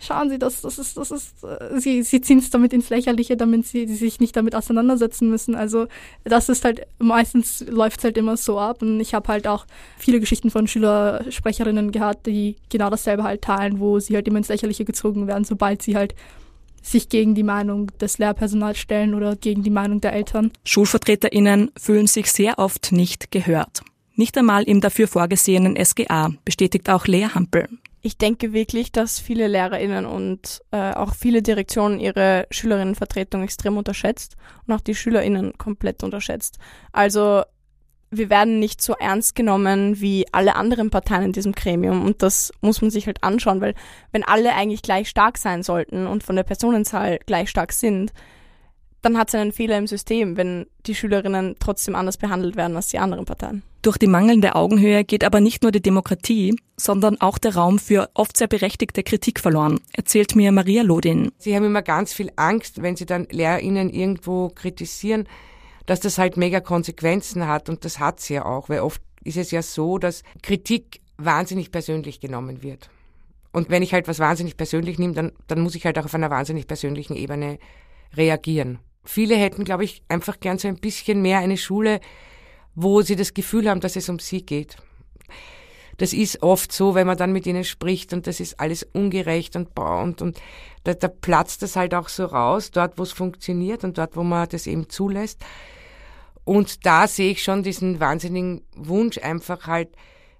schauen 0.00 0.30
Sie, 0.30 0.38
das, 0.38 0.62
das 0.62 0.78
ist, 0.78 0.96
das 0.96 1.10
ist, 1.10 1.44
äh, 1.44 1.78
sie, 1.78 2.02
sie 2.02 2.20
ziehen 2.20 2.38
es 2.38 2.50
damit 2.50 2.72
ins 2.72 2.90
Lächerliche, 2.90 3.36
damit 3.36 3.66
sie, 3.66 3.86
sie 3.86 3.94
sich 3.94 4.20
nicht 4.20 4.36
damit 4.36 4.54
auseinandersetzen 4.54 5.28
müssen. 5.28 5.54
Also 5.54 5.86
das 6.24 6.48
ist 6.48 6.64
halt, 6.64 6.86
meistens 6.98 7.64
läuft 7.68 7.98
es 7.98 8.04
halt 8.04 8.16
immer 8.16 8.36
so 8.36 8.58
ab. 8.58 8.82
Und 8.82 9.00
ich 9.00 9.14
habe 9.14 9.28
halt 9.28 9.46
auch 9.46 9.66
viele 9.98 10.20
Geschichten 10.20 10.50
von 10.50 10.66
Schülersprecherinnen 10.66 11.92
gehabt, 11.92 12.26
die 12.26 12.56
genau 12.68 12.90
dasselbe 12.90 13.22
halt 13.22 13.42
teilen, 13.42 13.80
wo 13.80 13.98
sie 14.00 14.14
halt 14.14 14.26
immer 14.26 14.38
ins 14.38 14.48
Lächerliche 14.48 14.84
gezogen 14.84 15.26
werden, 15.26 15.44
sobald 15.44 15.82
sie 15.82 15.96
halt 15.96 16.14
sich 16.82 17.10
gegen 17.10 17.34
die 17.34 17.42
Meinung 17.42 17.88
des 18.00 18.16
Lehrpersonals 18.16 18.78
stellen 18.78 19.14
oder 19.14 19.36
gegen 19.36 19.62
die 19.62 19.70
Meinung 19.70 20.00
der 20.00 20.14
Eltern. 20.14 20.50
SchulvertreterInnen 20.64 21.70
fühlen 21.76 22.06
sich 22.06 22.32
sehr 22.32 22.58
oft 22.58 22.92
nicht 22.92 23.30
gehört. 23.30 23.82
Nicht 24.16 24.36
einmal 24.38 24.62
im 24.64 24.80
dafür 24.80 25.06
vorgesehenen 25.06 25.82
SGA, 25.82 26.30
bestätigt 26.44 26.88
auch 26.88 27.06
Lea 27.06 27.28
Hampel 27.34 27.68
ich 28.02 28.16
denke 28.16 28.52
wirklich, 28.52 28.92
dass 28.92 29.20
viele 29.20 29.46
LehrerInnen 29.46 30.06
und 30.06 30.62
äh, 30.70 30.92
auch 30.92 31.14
viele 31.14 31.42
Direktionen 31.42 32.00
ihre 32.00 32.46
Schülerinnenvertretung 32.50 33.42
extrem 33.42 33.76
unterschätzt 33.76 34.36
und 34.66 34.74
auch 34.74 34.80
die 34.80 34.94
SchülerInnen 34.94 35.58
komplett 35.58 36.02
unterschätzt. 36.02 36.58
Also 36.92 37.42
wir 38.10 38.30
werden 38.30 38.58
nicht 38.58 38.80
so 38.80 38.94
ernst 38.94 39.34
genommen 39.34 40.00
wie 40.00 40.26
alle 40.32 40.56
anderen 40.56 40.90
Parteien 40.90 41.24
in 41.24 41.32
diesem 41.32 41.52
Gremium 41.52 42.04
und 42.04 42.22
das 42.22 42.52
muss 42.60 42.80
man 42.80 42.90
sich 42.90 43.06
halt 43.06 43.22
anschauen, 43.22 43.60
weil 43.60 43.74
wenn 44.12 44.24
alle 44.24 44.54
eigentlich 44.54 44.82
gleich 44.82 45.08
stark 45.08 45.38
sein 45.38 45.62
sollten 45.62 46.06
und 46.06 46.24
von 46.24 46.36
der 46.36 46.42
Personenzahl 46.42 47.20
gleich 47.26 47.50
stark 47.50 47.72
sind, 47.72 48.12
dann 49.02 49.16
hat 49.16 49.28
es 49.28 49.34
einen 49.34 49.52
Fehler 49.52 49.78
im 49.78 49.86
System, 49.86 50.36
wenn 50.36 50.66
die 50.86 50.94
Schülerinnen 50.94 51.56
trotzdem 51.58 51.94
anders 51.94 52.16
behandelt 52.16 52.56
werden 52.56 52.76
als 52.76 52.88
die 52.88 52.98
anderen 52.98 53.24
Parteien. 53.24 53.62
Durch 53.82 53.96
die 53.96 54.06
mangelnde 54.06 54.56
Augenhöhe 54.56 55.04
geht 55.04 55.24
aber 55.24 55.40
nicht 55.40 55.62
nur 55.62 55.72
die 55.72 55.80
Demokratie, 55.80 56.54
sondern 56.76 57.18
auch 57.20 57.38
der 57.38 57.54
Raum 57.54 57.78
für 57.78 58.10
oft 58.12 58.36
sehr 58.36 58.46
berechtigte 58.46 59.02
Kritik 59.02 59.40
verloren, 59.40 59.80
erzählt 59.94 60.36
mir 60.36 60.52
Maria 60.52 60.82
Lodin. 60.82 61.32
Sie 61.38 61.56
haben 61.56 61.64
immer 61.64 61.82
ganz 61.82 62.12
viel 62.12 62.30
Angst, 62.36 62.82
wenn 62.82 62.96
sie 62.96 63.06
dann 63.06 63.26
LehrerInnen 63.30 63.88
irgendwo 63.88 64.50
kritisieren, 64.50 65.26
dass 65.86 66.00
das 66.00 66.18
halt 66.18 66.36
mega 66.36 66.60
Konsequenzen 66.60 67.46
hat 67.46 67.70
und 67.70 67.84
das 67.86 67.98
hat 67.98 68.20
sie 68.20 68.34
ja 68.34 68.44
auch, 68.44 68.68
weil 68.68 68.80
oft 68.80 69.00
ist 69.24 69.38
es 69.38 69.50
ja 69.50 69.62
so, 69.62 69.96
dass 69.96 70.22
Kritik 70.42 71.00
wahnsinnig 71.16 71.70
persönlich 71.70 72.20
genommen 72.20 72.62
wird. 72.62 72.90
Und 73.52 73.70
wenn 73.70 73.82
ich 73.82 73.92
halt 73.94 74.08
was 74.08 74.18
wahnsinnig 74.18 74.56
persönlich 74.56 74.98
nehme, 74.98 75.14
dann, 75.14 75.32
dann 75.46 75.60
muss 75.60 75.74
ich 75.74 75.84
halt 75.86 75.98
auch 75.98 76.04
auf 76.04 76.14
einer 76.14 76.30
wahnsinnig 76.30 76.66
persönlichen 76.66 77.16
Ebene 77.16 77.58
reagieren. 78.14 78.78
Viele 79.04 79.36
hätten, 79.36 79.64
glaube 79.64 79.84
ich, 79.84 80.02
einfach 80.08 80.40
gern 80.40 80.58
so 80.58 80.68
ein 80.68 80.76
bisschen 80.76 81.22
mehr 81.22 81.38
eine 81.38 81.56
Schule, 81.56 82.00
wo 82.74 83.02
sie 83.02 83.16
das 83.16 83.34
Gefühl 83.34 83.68
haben, 83.68 83.80
dass 83.80 83.96
es 83.96 84.08
um 84.08 84.18
sie 84.18 84.44
geht. 84.44 84.76
Das 85.96 86.14
ist 86.14 86.42
oft 86.42 86.72
so, 86.72 86.94
wenn 86.94 87.06
man 87.06 87.18
dann 87.18 87.32
mit 87.32 87.46
ihnen 87.46 87.64
spricht 87.64 88.14
und 88.14 88.26
das 88.26 88.40
ist 88.40 88.58
alles 88.58 88.84
ungerecht 88.94 89.54
und 89.54 89.78
und, 89.78 90.22
und 90.22 90.40
da, 90.84 90.94
da 90.94 91.08
platzt 91.08 91.62
das 91.62 91.76
halt 91.76 91.94
auch 91.94 92.08
so 92.08 92.24
raus, 92.24 92.70
dort 92.70 92.96
wo 92.96 93.02
es 93.02 93.12
funktioniert 93.12 93.84
und 93.84 93.98
dort 93.98 94.16
wo 94.16 94.22
man 94.22 94.48
das 94.48 94.66
eben 94.66 94.88
zulässt. 94.88 95.44
Und 96.44 96.86
da 96.86 97.06
sehe 97.06 97.32
ich 97.32 97.42
schon 97.42 97.62
diesen 97.62 98.00
wahnsinnigen 98.00 98.62
Wunsch, 98.74 99.18
einfach 99.18 99.66
halt 99.66 99.90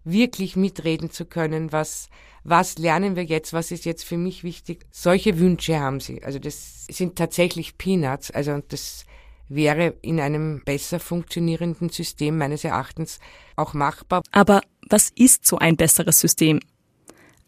wirklich 0.02 0.56
mitreden 0.56 1.10
zu 1.10 1.26
können, 1.26 1.72
was, 1.72 2.08
was 2.50 2.78
lernen 2.78 3.16
wir 3.16 3.24
jetzt, 3.24 3.52
was 3.52 3.70
ist 3.70 3.84
jetzt 3.84 4.04
für 4.04 4.18
mich 4.18 4.44
wichtig. 4.44 4.84
Solche 4.90 5.38
Wünsche 5.38 5.80
haben 5.80 6.00
sie. 6.00 6.22
Also 6.22 6.38
das 6.38 6.86
sind 6.90 7.16
tatsächlich 7.16 7.78
Peanuts. 7.78 8.30
Also 8.30 8.60
das 8.68 9.06
wäre 9.48 9.94
in 10.02 10.20
einem 10.20 10.62
besser 10.64 11.00
funktionierenden 11.00 11.88
System 11.88 12.36
meines 12.38 12.64
Erachtens 12.64 13.20
auch 13.56 13.74
machbar. 13.74 14.22
Aber 14.32 14.60
was 14.88 15.10
ist 15.14 15.46
so 15.46 15.58
ein 15.58 15.76
besseres 15.76 16.20
System? 16.20 16.60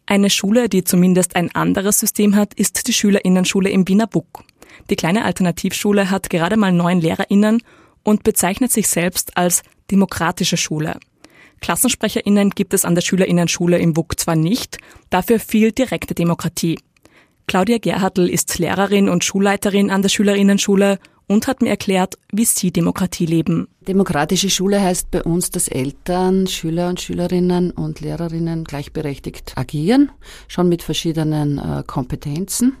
Eine 0.05 0.29
Schule, 0.29 0.67
die 0.67 0.83
zumindest 0.83 1.35
ein 1.35 1.53
anderes 1.55 1.99
System 1.99 2.35
hat, 2.35 2.53
ist 2.53 2.87
die 2.87 2.93
Schülerinnenschule 2.93 3.69
im 3.69 3.87
Wiener 3.87 4.07
Buck. 4.07 4.43
Die 4.89 4.95
kleine 4.95 5.23
Alternativschule 5.23 6.09
hat 6.09 6.29
gerade 6.29 6.57
mal 6.57 6.71
neun 6.71 6.99
Lehrerinnen 6.99 7.61
und 8.03 8.23
bezeichnet 8.23 8.71
sich 8.71 8.87
selbst 8.89 9.37
als 9.37 9.63
demokratische 9.91 10.57
Schule. 10.57 10.99
KlassensprecherInnen 11.61 12.51
gibt 12.51 12.73
es 12.73 12.85
an 12.85 12.95
der 12.95 13.01
Schülerinnenschule 13.01 13.77
im 13.77 13.95
WUK 13.95 14.19
zwar 14.19 14.35
nicht, 14.35 14.77
dafür 15.09 15.39
viel 15.39 15.71
direkte 15.71 16.13
Demokratie. 16.13 16.79
Claudia 17.47 17.77
Gerhartl 17.77 18.29
ist 18.29 18.57
Lehrerin 18.59 19.09
und 19.09 19.23
Schulleiterin 19.23 19.91
an 19.91 20.01
der 20.01 20.09
Schülerinnenschule 20.09 20.99
und 21.27 21.47
hat 21.47 21.61
mir 21.61 21.69
erklärt, 21.69 22.17
wie 22.31 22.45
sie 22.45 22.71
Demokratie 22.71 23.25
leben. 23.25 23.67
Demokratische 23.87 24.49
Schule 24.49 24.81
heißt 24.81 25.11
bei 25.11 25.23
uns, 25.23 25.49
dass 25.49 25.67
Eltern, 25.67 26.47
Schüler 26.47 26.89
und 26.89 27.01
Schülerinnen 27.01 27.71
und 27.71 28.01
Lehrerinnen 28.01 28.63
gleichberechtigt 28.63 29.57
agieren, 29.57 30.11
schon 30.47 30.69
mit 30.69 30.83
verschiedenen 30.83 31.57
äh, 31.57 31.83
Kompetenzen. 31.85 32.77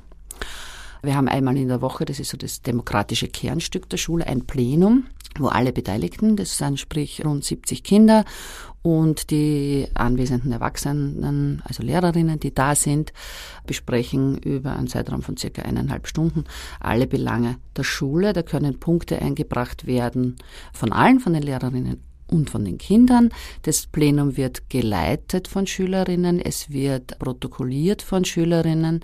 Wir 1.01 1.15
haben 1.15 1.27
einmal 1.27 1.57
in 1.57 1.67
der 1.67 1.81
Woche, 1.81 2.05
das 2.05 2.19
ist 2.19 2.29
so 2.29 2.37
das 2.37 2.61
demokratische 2.61 3.27
Kernstück 3.27 3.89
der 3.89 3.97
Schule, 3.97 4.25
ein 4.25 4.45
Plenum, 4.45 5.07
wo 5.39 5.47
alle 5.47 5.73
Beteiligten, 5.73 6.35
das 6.35 6.57
sind 6.57 6.79
sprich 6.79 7.23
rund 7.25 7.43
70 7.43 7.83
Kinder 7.83 8.25
und 8.83 9.31
die 9.31 9.87
anwesenden 9.93 10.51
Erwachsenen, 10.51 11.61
also 11.65 11.81
Lehrerinnen, 11.83 12.39
die 12.39 12.53
da 12.53 12.75
sind, 12.75 13.13
besprechen 13.65 14.37
über 14.37 14.75
einen 14.75 14.87
Zeitraum 14.87 15.21
von 15.21 15.37
circa 15.37 15.61
eineinhalb 15.61 16.05
Stunden 16.05 16.43
alle 16.79 17.07
Belange 17.07 17.57
der 17.77 17.83
Schule. 17.83 18.33
Da 18.33 18.43
können 18.43 18.79
Punkte 18.79 19.21
eingebracht 19.21 19.87
werden 19.87 20.35
von 20.73 20.91
allen, 20.91 21.21
von 21.21 21.33
den 21.33 21.43
Lehrerinnen 21.43 22.01
und 22.33 22.49
von 22.49 22.65
den 22.65 22.77
Kindern. 22.77 23.29
Das 23.61 23.87
Plenum 23.87 24.35
wird 24.35 24.69
geleitet 24.69 25.47
von 25.47 25.67
Schülerinnen, 25.67 26.39
es 26.39 26.71
wird 26.71 27.19
protokolliert 27.19 28.01
von 28.01 28.25
Schülerinnen. 28.25 29.01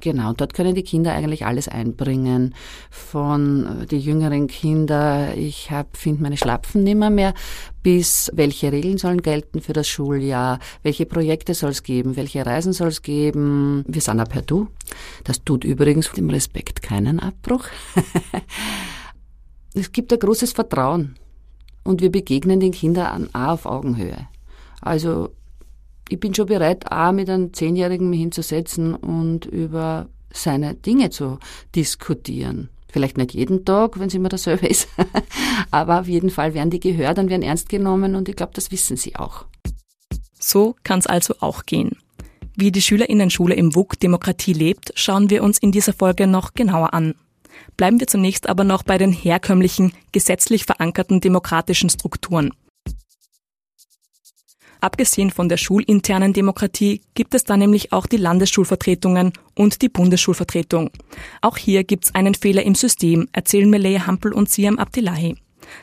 Genau, 0.00 0.34
dort 0.34 0.52
können 0.52 0.74
die 0.74 0.82
Kinder 0.82 1.14
eigentlich 1.14 1.46
alles 1.46 1.68
einbringen. 1.68 2.54
Von 2.90 3.82
äh, 3.82 3.86
die 3.86 3.98
jüngeren 3.98 4.46
Kinder, 4.46 5.34
ich 5.34 5.70
finde 5.94 6.22
meine 6.22 6.36
Schlapfen 6.36 6.84
nimmer 6.84 7.08
mehr, 7.08 7.34
bis 7.82 8.30
welche 8.34 8.72
Regeln 8.72 8.98
sollen 8.98 9.22
gelten 9.22 9.62
für 9.62 9.72
das 9.72 9.88
Schuljahr, 9.88 10.58
welche 10.82 11.06
Projekte 11.06 11.54
soll 11.54 11.70
es 11.70 11.82
geben, 11.82 12.16
welche 12.16 12.44
Reisen 12.44 12.74
soll 12.74 12.88
es 12.88 13.00
geben. 13.02 13.84
Wir 13.88 14.02
sind 14.02 14.20
auch 14.20 14.28
per 14.28 14.42
Du. 14.42 14.68
Das 15.24 15.42
tut 15.44 15.64
übrigens 15.64 16.12
dem 16.12 16.28
Respekt 16.28 16.82
keinen 16.82 17.18
Abbruch. 17.18 17.64
es 19.74 19.90
gibt 19.92 20.12
ein 20.12 20.18
großes 20.18 20.52
Vertrauen 20.52 21.16
und 21.86 22.00
wir 22.00 22.10
begegnen 22.10 22.60
den 22.60 22.72
Kindern 22.72 23.28
auch 23.32 23.48
auf 23.48 23.66
Augenhöhe. 23.66 24.28
Also 24.80 25.30
ich 26.08 26.20
bin 26.20 26.34
schon 26.34 26.46
bereit, 26.46 26.90
auch 26.90 27.12
mit 27.12 27.28
einem 27.28 27.52
Zehnjährigen 27.52 28.12
hinzusetzen 28.12 28.94
und 28.94 29.46
über 29.46 30.08
seine 30.32 30.74
Dinge 30.74 31.10
zu 31.10 31.38
diskutieren. 31.74 32.68
Vielleicht 32.88 33.18
nicht 33.18 33.34
jeden 33.34 33.64
Tag, 33.64 33.98
wenn 33.98 34.08
es 34.08 34.14
immer 34.14 34.28
dasselbe 34.28 34.66
ist, 34.66 34.88
aber 35.70 36.00
auf 36.00 36.08
jeden 36.08 36.30
Fall 36.30 36.54
werden 36.54 36.70
die 36.70 36.80
gehört 36.80 37.18
und 37.18 37.28
werden 37.28 37.42
ernst 37.42 37.68
genommen 37.68 38.14
und 38.14 38.28
ich 38.28 38.36
glaube, 38.36 38.52
das 38.54 38.70
wissen 38.70 38.96
sie 38.96 39.16
auch. 39.16 39.46
So 40.38 40.76
kann 40.84 41.00
es 41.00 41.06
also 41.06 41.34
auch 41.40 41.64
gehen. 41.64 41.96
Wie 42.54 42.72
die 42.72 42.80
Schülerinnenschule 42.80 43.54
im 43.54 43.74
WUK 43.74 44.00
Demokratie 44.00 44.54
lebt, 44.54 44.92
schauen 44.94 45.28
wir 45.28 45.42
uns 45.42 45.58
in 45.58 45.72
dieser 45.72 45.92
Folge 45.92 46.26
noch 46.26 46.54
genauer 46.54 46.94
an. 46.94 47.14
Bleiben 47.76 48.00
wir 48.00 48.06
zunächst 48.06 48.48
aber 48.48 48.64
noch 48.64 48.82
bei 48.82 48.98
den 48.98 49.12
herkömmlichen, 49.12 49.92
gesetzlich 50.12 50.64
verankerten 50.64 51.20
demokratischen 51.20 51.90
Strukturen. 51.90 52.52
Abgesehen 54.80 55.30
von 55.30 55.48
der 55.48 55.56
schulinternen 55.56 56.32
Demokratie 56.32 57.00
gibt 57.14 57.34
es 57.34 57.44
da 57.44 57.56
nämlich 57.56 57.92
auch 57.92 58.06
die 58.06 58.18
Landesschulvertretungen 58.18 59.32
und 59.54 59.82
die 59.82 59.88
Bundesschulvertretung. 59.88 60.90
Auch 61.40 61.56
hier 61.56 61.82
gibt's 61.84 62.14
einen 62.14 62.34
Fehler 62.34 62.62
im 62.62 62.74
System, 62.74 63.28
erzählen 63.32 63.70
Melea 63.70 64.06
Hampel 64.06 64.32
und 64.32 64.50
Siam 64.50 64.78
Abdillahi. 64.78 65.36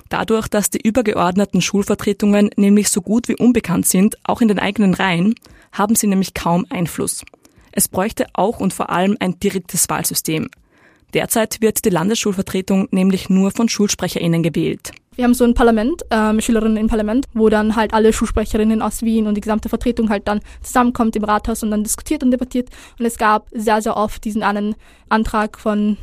Dadurch, 0.09 0.47
dass 0.47 0.69
die 0.69 0.81
übergeordneten 0.81 1.61
Schulvertretungen 1.61 2.49
nämlich 2.55 2.89
so 2.89 3.01
gut 3.01 3.27
wie 3.27 3.35
unbekannt 3.35 3.87
sind, 3.87 4.17
auch 4.23 4.41
in 4.41 4.47
den 4.47 4.59
eigenen 4.59 4.93
Reihen, 4.93 5.35
haben 5.71 5.95
sie 5.95 6.07
nämlich 6.07 6.33
kaum 6.33 6.65
Einfluss. 6.69 7.25
Es 7.71 7.87
bräuchte 7.87 8.27
auch 8.33 8.59
und 8.59 8.73
vor 8.73 8.91
allem 8.91 9.17
ein 9.19 9.39
direktes 9.39 9.89
Wahlsystem. 9.89 10.49
Derzeit 11.13 11.62
wird 11.62 11.86
die 11.86 11.89
Landesschulvertretung 11.89 12.88
nämlich 12.91 13.29
nur 13.29 13.51
von 13.51 13.70
SchulsprecherInnen 13.70 14.41
gewählt. 14.41 14.91
Wir 15.15 15.25
haben 15.25 15.36
so 15.36 15.43
ein 15.43 15.53
Parlament, 15.53 16.01
ähm, 16.10 16.41
Schülerinnen 16.41 16.77
im 16.77 16.88
Parlament, 16.88 17.27
wo 17.34 17.50
dann 17.50 17.75
halt 17.75 17.93
alle 17.93 18.12
Schulsprecherinnen 18.13 18.82
aus 18.82 19.03
Wien 19.03 19.27
und 19.27 19.36
die 19.36 19.41
gesamte 19.41 19.70
Vertretung 19.70 20.10
halt 20.10 20.27
dann 20.27 20.39
zusammenkommt 20.63 21.15
im 21.15 21.24
Rathaus 21.24 21.62
und 21.62 21.70
dann 21.70 21.84
diskutiert 21.84 22.24
und 22.24 22.32
debattiert. 22.32 22.70
Und 22.98 23.05
es 23.05 23.17
gab 23.17 23.48
sehr, 23.51 23.82
sehr 23.82 23.96
oft 23.96 24.24
diesen 24.24 24.41
einen 24.41 24.75
Antrag 25.10 25.60
von 25.60 25.98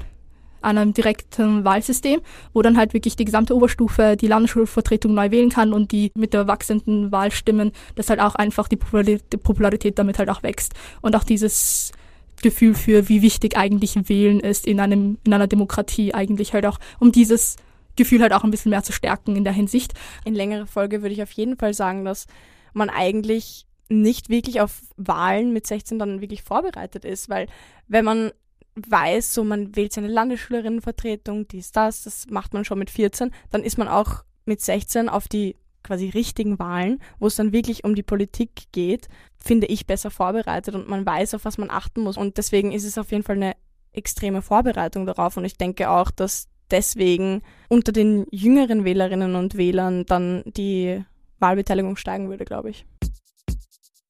einem 0.62 0.95
direkten 0.95 1.64
Wahlsystem, 1.64 2.21
wo 2.52 2.62
dann 2.62 2.76
halt 2.76 2.95
wirklich 2.95 3.17
die 3.17 3.25
gesamte 3.25 3.57
Oberstufe 3.57 4.17
die 4.17 4.29
Landesschulvertretung 4.29 5.12
neu 5.14 5.31
wählen 5.31 5.50
kann 5.50 5.73
und 5.73 5.90
die 5.90 6.12
mit 6.14 6.35
der 6.35 6.47
wachsenden 6.47 7.11
Wahlstimmen, 7.11 7.73
dass 7.97 8.11
halt 8.11 8.21
auch 8.21 8.35
einfach 8.35 8.69
die 8.69 8.76
Popularität 8.76 9.99
damit 9.99 10.19
halt 10.19 10.29
auch 10.29 10.43
wächst. 10.43 10.75
Und 11.00 11.17
auch 11.17 11.25
dieses 11.25 11.93
Gefühl 12.42 12.75
für, 12.75 13.09
wie 13.09 13.23
wichtig 13.23 13.56
eigentlich 13.56 13.97
Wählen 14.09 14.40
ist 14.40 14.66
in 14.66 14.80
einem, 14.80 15.18
in 15.25 15.35
einer 15.35 15.47
Demokratie 15.47 16.14
eigentlich 16.14 16.52
halt 16.52 16.66
auch, 16.66 16.78
um 16.99 17.12
dieses 17.12 17.56
Gefühl 17.97 18.23
halt 18.23 18.32
auch 18.32 18.44
ein 18.44 18.50
bisschen 18.50 18.70
mehr 18.70 18.82
zu 18.82 18.92
stärken 18.92 19.37
in 19.37 19.44
der 19.44 19.52
Hinsicht. 19.52 19.94
In 20.25 20.35
längerer 20.35 20.66
Folge 20.66 21.02
würde 21.02 21.14
ich 21.14 21.23
auf 21.23 21.32
jeden 21.32 21.56
Fall 21.56 21.75
sagen, 21.75 22.04
dass 22.04 22.26
man 22.73 22.90
eigentlich 22.90 23.66
nicht 23.88 24.28
wirklich 24.28 24.61
auf 24.61 24.82
Wahlen 24.97 25.52
mit 25.52 25.66
16 25.66 25.99
dann 25.99 26.20
wirklich 26.20 26.42
vorbereitet 26.42 27.04
ist, 27.04 27.28
weil 27.28 27.47
wenn 27.88 28.04
man 28.04 28.30
weiß, 28.76 29.35
so 29.35 29.44
man 29.44 29.75
wählt 29.76 29.92
seine 29.92 30.09
Landesschülerinnenvertretung, 30.09 31.49
dies, 31.49 31.73
das, 31.73 32.04
das 32.04 32.26
macht 32.30 32.54
man 32.54 32.64
schon 32.64 32.78
mit 32.78 32.90
14, 32.90 33.32
dann 33.50 33.62
ist 33.62 33.78
man 33.78 33.88
auch 33.88 34.25
mit 34.44 34.61
16 34.61 35.09
auf 35.09 35.28
die 35.28 35.56
quasi 35.82 36.11
richtigen 36.11 36.59
Wahlen, 36.59 37.00
wo 37.18 37.26
es 37.26 37.37
dann 37.37 37.52
wirklich 37.52 37.85
um 37.85 37.94
die 37.94 38.02
Politik 38.02 38.50
geht, 38.73 39.09
finde 39.42 39.66
ich 39.66 39.87
besser 39.87 40.11
vorbereitet 40.11 40.75
und 40.75 40.88
man 40.88 41.04
weiß, 41.04 41.35
auf 41.35 41.44
was 41.44 41.59
man 41.59 41.70
achten 41.70 42.02
muss. 42.02 42.16
Und 42.16 42.37
deswegen 42.37 42.73
ist 42.73 42.85
es 42.85 42.99
auf 42.99 43.11
jeden 43.11 43.23
Fall 43.23 43.37
eine 43.37 43.56
extreme 43.92 44.42
Vorbereitung 44.42 45.06
darauf. 45.06 45.37
Und 45.37 45.44
ich 45.44 45.56
denke 45.56 45.90
auch, 45.90 46.11
dass 46.11 46.49
deswegen 46.70 47.42
unter 47.68 47.92
den 47.92 48.26
jüngeren 48.30 48.85
Wählerinnen 48.85 49.35
und 49.35 49.56
Wählern 49.56 50.06
dann 50.06 50.42
die 50.47 51.02
Wahlbeteiligung 51.38 51.97
steigen 51.97 52.28
würde, 52.28 52.44
glaube 52.44 52.70
ich. 52.70 52.85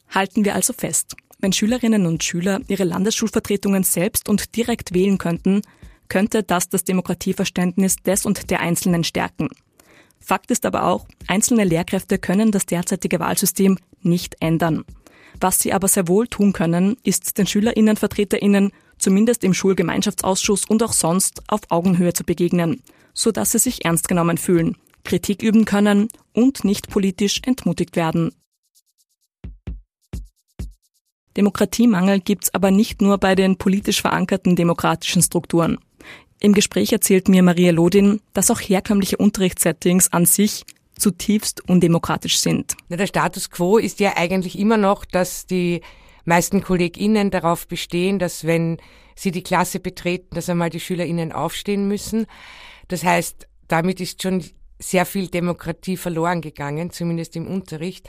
Halten 0.08 0.44
wir 0.44 0.54
also 0.54 0.72
fest, 0.72 1.14
wenn 1.38 1.52
Schülerinnen 1.52 2.06
und 2.06 2.24
Schüler 2.24 2.60
ihre 2.68 2.84
Landesschulvertretungen 2.84 3.84
selbst 3.84 4.28
und 4.28 4.56
direkt 4.56 4.92
wählen 4.92 5.18
könnten, 5.18 5.62
könnte 6.08 6.42
das 6.42 6.68
das 6.68 6.84
Demokratieverständnis 6.84 7.96
des 7.96 8.26
und 8.26 8.50
der 8.50 8.60
Einzelnen 8.60 9.04
stärken. 9.04 9.48
Fakt 10.18 10.50
ist 10.50 10.66
aber 10.66 10.84
auch, 10.84 11.06
einzelne 11.28 11.64
Lehrkräfte 11.64 12.18
können 12.18 12.50
das 12.50 12.66
derzeitige 12.66 13.20
Wahlsystem 13.20 13.78
nicht 14.02 14.36
ändern. 14.40 14.84
Was 15.38 15.60
sie 15.60 15.72
aber 15.72 15.88
sehr 15.88 16.08
wohl 16.08 16.26
tun 16.26 16.52
können, 16.52 16.96
ist 17.02 17.38
den 17.38 17.46
Schülerinnenvertreterinnen 17.46 18.72
zumindest 18.98 19.44
im 19.44 19.54
Schulgemeinschaftsausschuss 19.54 20.64
und 20.66 20.82
auch 20.82 20.92
sonst 20.92 21.42
auf 21.48 21.60
Augenhöhe 21.70 22.12
zu 22.12 22.24
begegnen, 22.24 22.82
so 23.14 23.32
dass 23.32 23.52
sie 23.52 23.58
sich 23.58 23.84
ernst 23.84 24.08
genommen 24.08 24.38
fühlen, 24.38 24.76
Kritik 25.04 25.42
üben 25.42 25.64
können 25.64 26.08
und 26.32 26.64
nicht 26.64 26.90
politisch 26.90 27.40
entmutigt 27.44 27.96
werden. 27.96 28.32
Demokratiemangel 31.36 32.20
gibt's 32.20 32.52
aber 32.52 32.70
nicht 32.70 33.00
nur 33.00 33.18
bei 33.18 33.34
den 33.34 33.56
politisch 33.56 34.02
verankerten 34.02 34.56
demokratischen 34.56 35.22
Strukturen. 35.22 35.78
Im 36.40 36.54
Gespräch 36.54 36.92
erzählt 36.92 37.28
mir 37.28 37.42
Maria 37.42 37.70
Lodin, 37.70 38.20
dass 38.32 38.50
auch 38.50 38.60
herkömmliche 38.60 39.16
Unterrichtssettings 39.16 40.12
an 40.12 40.26
sich 40.26 40.64
zutiefst 41.00 41.68
undemokratisch 41.68 42.38
sind. 42.38 42.76
Der 42.88 43.06
Status 43.06 43.50
quo 43.50 43.78
ist 43.78 44.00
ja 44.00 44.16
eigentlich 44.16 44.58
immer 44.58 44.76
noch, 44.76 45.04
dass 45.04 45.46
die 45.46 45.80
meisten 46.24 46.62
KollegInnen 46.62 47.30
darauf 47.30 47.66
bestehen, 47.66 48.18
dass 48.18 48.44
wenn 48.44 48.78
sie 49.16 49.30
die 49.30 49.42
Klasse 49.42 49.80
betreten, 49.80 50.34
dass 50.34 50.48
einmal 50.48 50.70
die 50.70 50.80
SchülerInnen 50.80 51.32
aufstehen 51.32 51.88
müssen. 51.88 52.26
Das 52.88 53.04
heißt, 53.04 53.46
damit 53.68 54.00
ist 54.00 54.22
schon 54.22 54.44
sehr 54.78 55.06
viel 55.06 55.28
Demokratie 55.28 55.96
verloren 55.96 56.40
gegangen, 56.40 56.90
zumindest 56.90 57.36
im 57.36 57.46
Unterricht. 57.46 58.08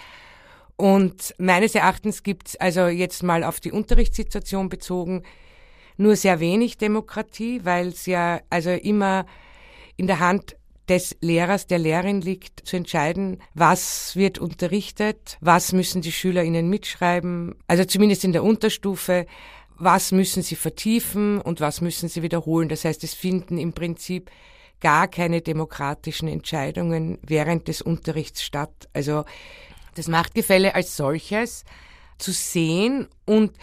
Und 0.78 1.36
meines 1.38 1.76
Erachtens 1.76 2.24
gibt 2.24 2.50
es 2.50 2.56
also 2.56 2.88
jetzt 2.88 3.24
mal 3.24 3.44
auf 3.44 3.60
die 3.60 3.72
Unterrichtssituation 3.72 4.70
bezogen 4.70 5.24
nur 5.98 6.16
sehr 6.16 6.40
wenig 6.40 6.78
Demokratie, 6.78 7.62
weil 7.64 7.90
es 7.90 8.06
ja 8.06 8.42
also 8.50 8.72
immer 8.72 9.26
in 9.98 10.08
der 10.08 10.20
Hand 10.20 10.56
des 10.92 11.16
Lehrers, 11.22 11.68
der 11.68 11.80
Lehrerin 11.80 12.20
liegt, 12.20 12.68
zu 12.68 12.76
entscheiden, 12.76 13.42
was 13.54 14.14
wird 14.18 14.40
unterrichtet, 14.40 15.38
was 15.40 15.72
müssen 15.72 16.02
die 16.02 16.12
SchülerInnen 16.12 16.70
mitschreiben, 16.70 17.56
also 17.66 17.86
zumindest 17.86 18.26
in 18.26 18.34
der 18.34 18.44
Unterstufe, 18.44 19.26
was 19.78 20.12
müssen 20.12 20.44
sie 20.44 20.58
vertiefen 20.58 21.40
und 21.40 21.62
was 21.62 21.80
müssen 21.80 22.10
sie 22.10 22.24
wiederholen. 22.24 22.68
Das 22.68 22.84
heißt, 22.84 23.06
es 23.06 23.14
finden 23.14 23.58
im 23.58 23.72
Prinzip 23.72 24.30
gar 24.82 25.08
keine 25.08 25.40
demokratischen 25.42 26.28
Entscheidungen 26.28 27.20
während 27.22 27.70
des 27.70 27.82
Unterrichts 27.82 28.44
statt. 28.44 28.90
Also 28.92 29.24
das 29.96 30.10
Machtgefälle 30.10 30.76
als 30.76 30.98
solches 30.98 31.64
zu 32.18 32.34
sehen 32.34 33.08
und 33.24 33.54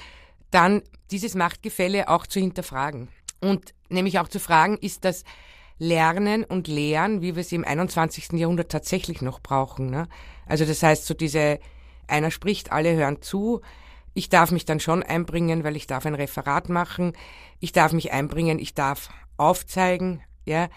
dann 0.51 0.81
dieses 1.11 1.35
Machtgefälle 1.35 2.09
auch 2.09 2.27
zu 2.27 2.41
hinterfragen. 2.41 3.09
Und 3.43 3.75
nämlich 3.91 4.19
auch 4.19 4.29
zu 4.29 4.41
fragen, 4.41 4.79
ist 4.79 5.05
das 5.05 5.25
Lernen 5.79 6.45
und 6.45 6.69
Lehren, 6.69 7.21
wie 7.23 7.37
wir 7.37 7.41
es 7.41 7.53
im 7.53 7.65
21. 7.65 8.33
Jahrhundert 8.33 8.71
tatsächlich 8.71 9.23
noch 9.23 9.41
brauchen. 9.41 9.91
Ne? 9.91 10.09
Also 10.47 10.65
das 10.65 10.83
heißt, 10.83 11.07
so 11.07 11.15
diese, 11.15 11.59
einer 12.07 12.31
spricht, 12.31 12.73
alle 12.73 12.95
hören 12.95 13.23
zu. 13.23 13.61
Ich 14.15 14.29
darf 14.29 14.51
mich 14.51 14.65
dann 14.65 14.81
schon 14.81 15.03
einbringen, 15.03 15.63
weil 15.63 15.77
ich 15.77 15.87
darf 15.87 16.05
ein 16.07 16.15
Referat 16.15 16.69
machen. 16.69 17.13
Ich 17.61 17.73
darf 17.73 17.93
mich 17.93 18.13
einbringen, 18.13 18.59
ich 18.59 18.75
darf 18.75 19.11
aufzeigen, 19.37 20.21
ja. 20.45 20.69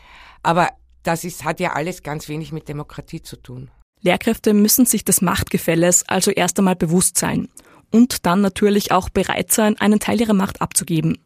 Aber 0.43 0.69
das 1.03 1.23
ist, 1.23 1.43
hat 1.43 1.59
ja 1.59 1.73
alles 1.73 2.03
ganz 2.03 2.29
wenig 2.29 2.51
mit 2.51 2.69
Demokratie 2.69 3.21
zu 3.23 3.37
tun. 3.37 3.71
Lehrkräfte 4.01 4.53
müssen 4.53 4.85
sich 4.85 5.05
des 5.05 5.21
Machtgefälles 5.21 6.07
also 6.07 6.31
erst 6.31 6.59
einmal 6.59 6.75
bewusst 6.75 7.17
sein 7.17 7.47
und 7.91 8.25
dann 8.25 8.41
natürlich 8.41 8.91
auch 8.91 9.09
bereit 9.09 9.51
sein, 9.51 9.77
einen 9.79 9.99
Teil 9.99 10.19
ihrer 10.19 10.33
Macht 10.33 10.61
abzugeben. 10.61 11.19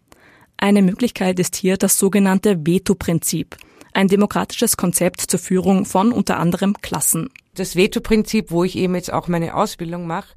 Eine 0.57 0.81
Möglichkeit 0.81 1.39
ist 1.39 1.55
hier 1.55 1.77
das 1.77 1.97
sogenannte 1.97 2.65
Veto-Prinzip, 2.65 3.57
ein 3.93 4.07
demokratisches 4.07 4.77
Konzept 4.77 5.21
zur 5.21 5.39
Führung 5.39 5.85
von 5.85 6.11
unter 6.11 6.37
anderem 6.37 6.75
Klassen. 6.81 7.29
Das 7.53 7.75
Veto-Prinzip, 7.75 8.51
wo 8.51 8.63
ich 8.63 8.77
eben 8.77 8.95
jetzt 8.95 9.11
auch 9.11 9.27
meine 9.27 9.55
Ausbildung 9.55 10.07
mache, 10.07 10.33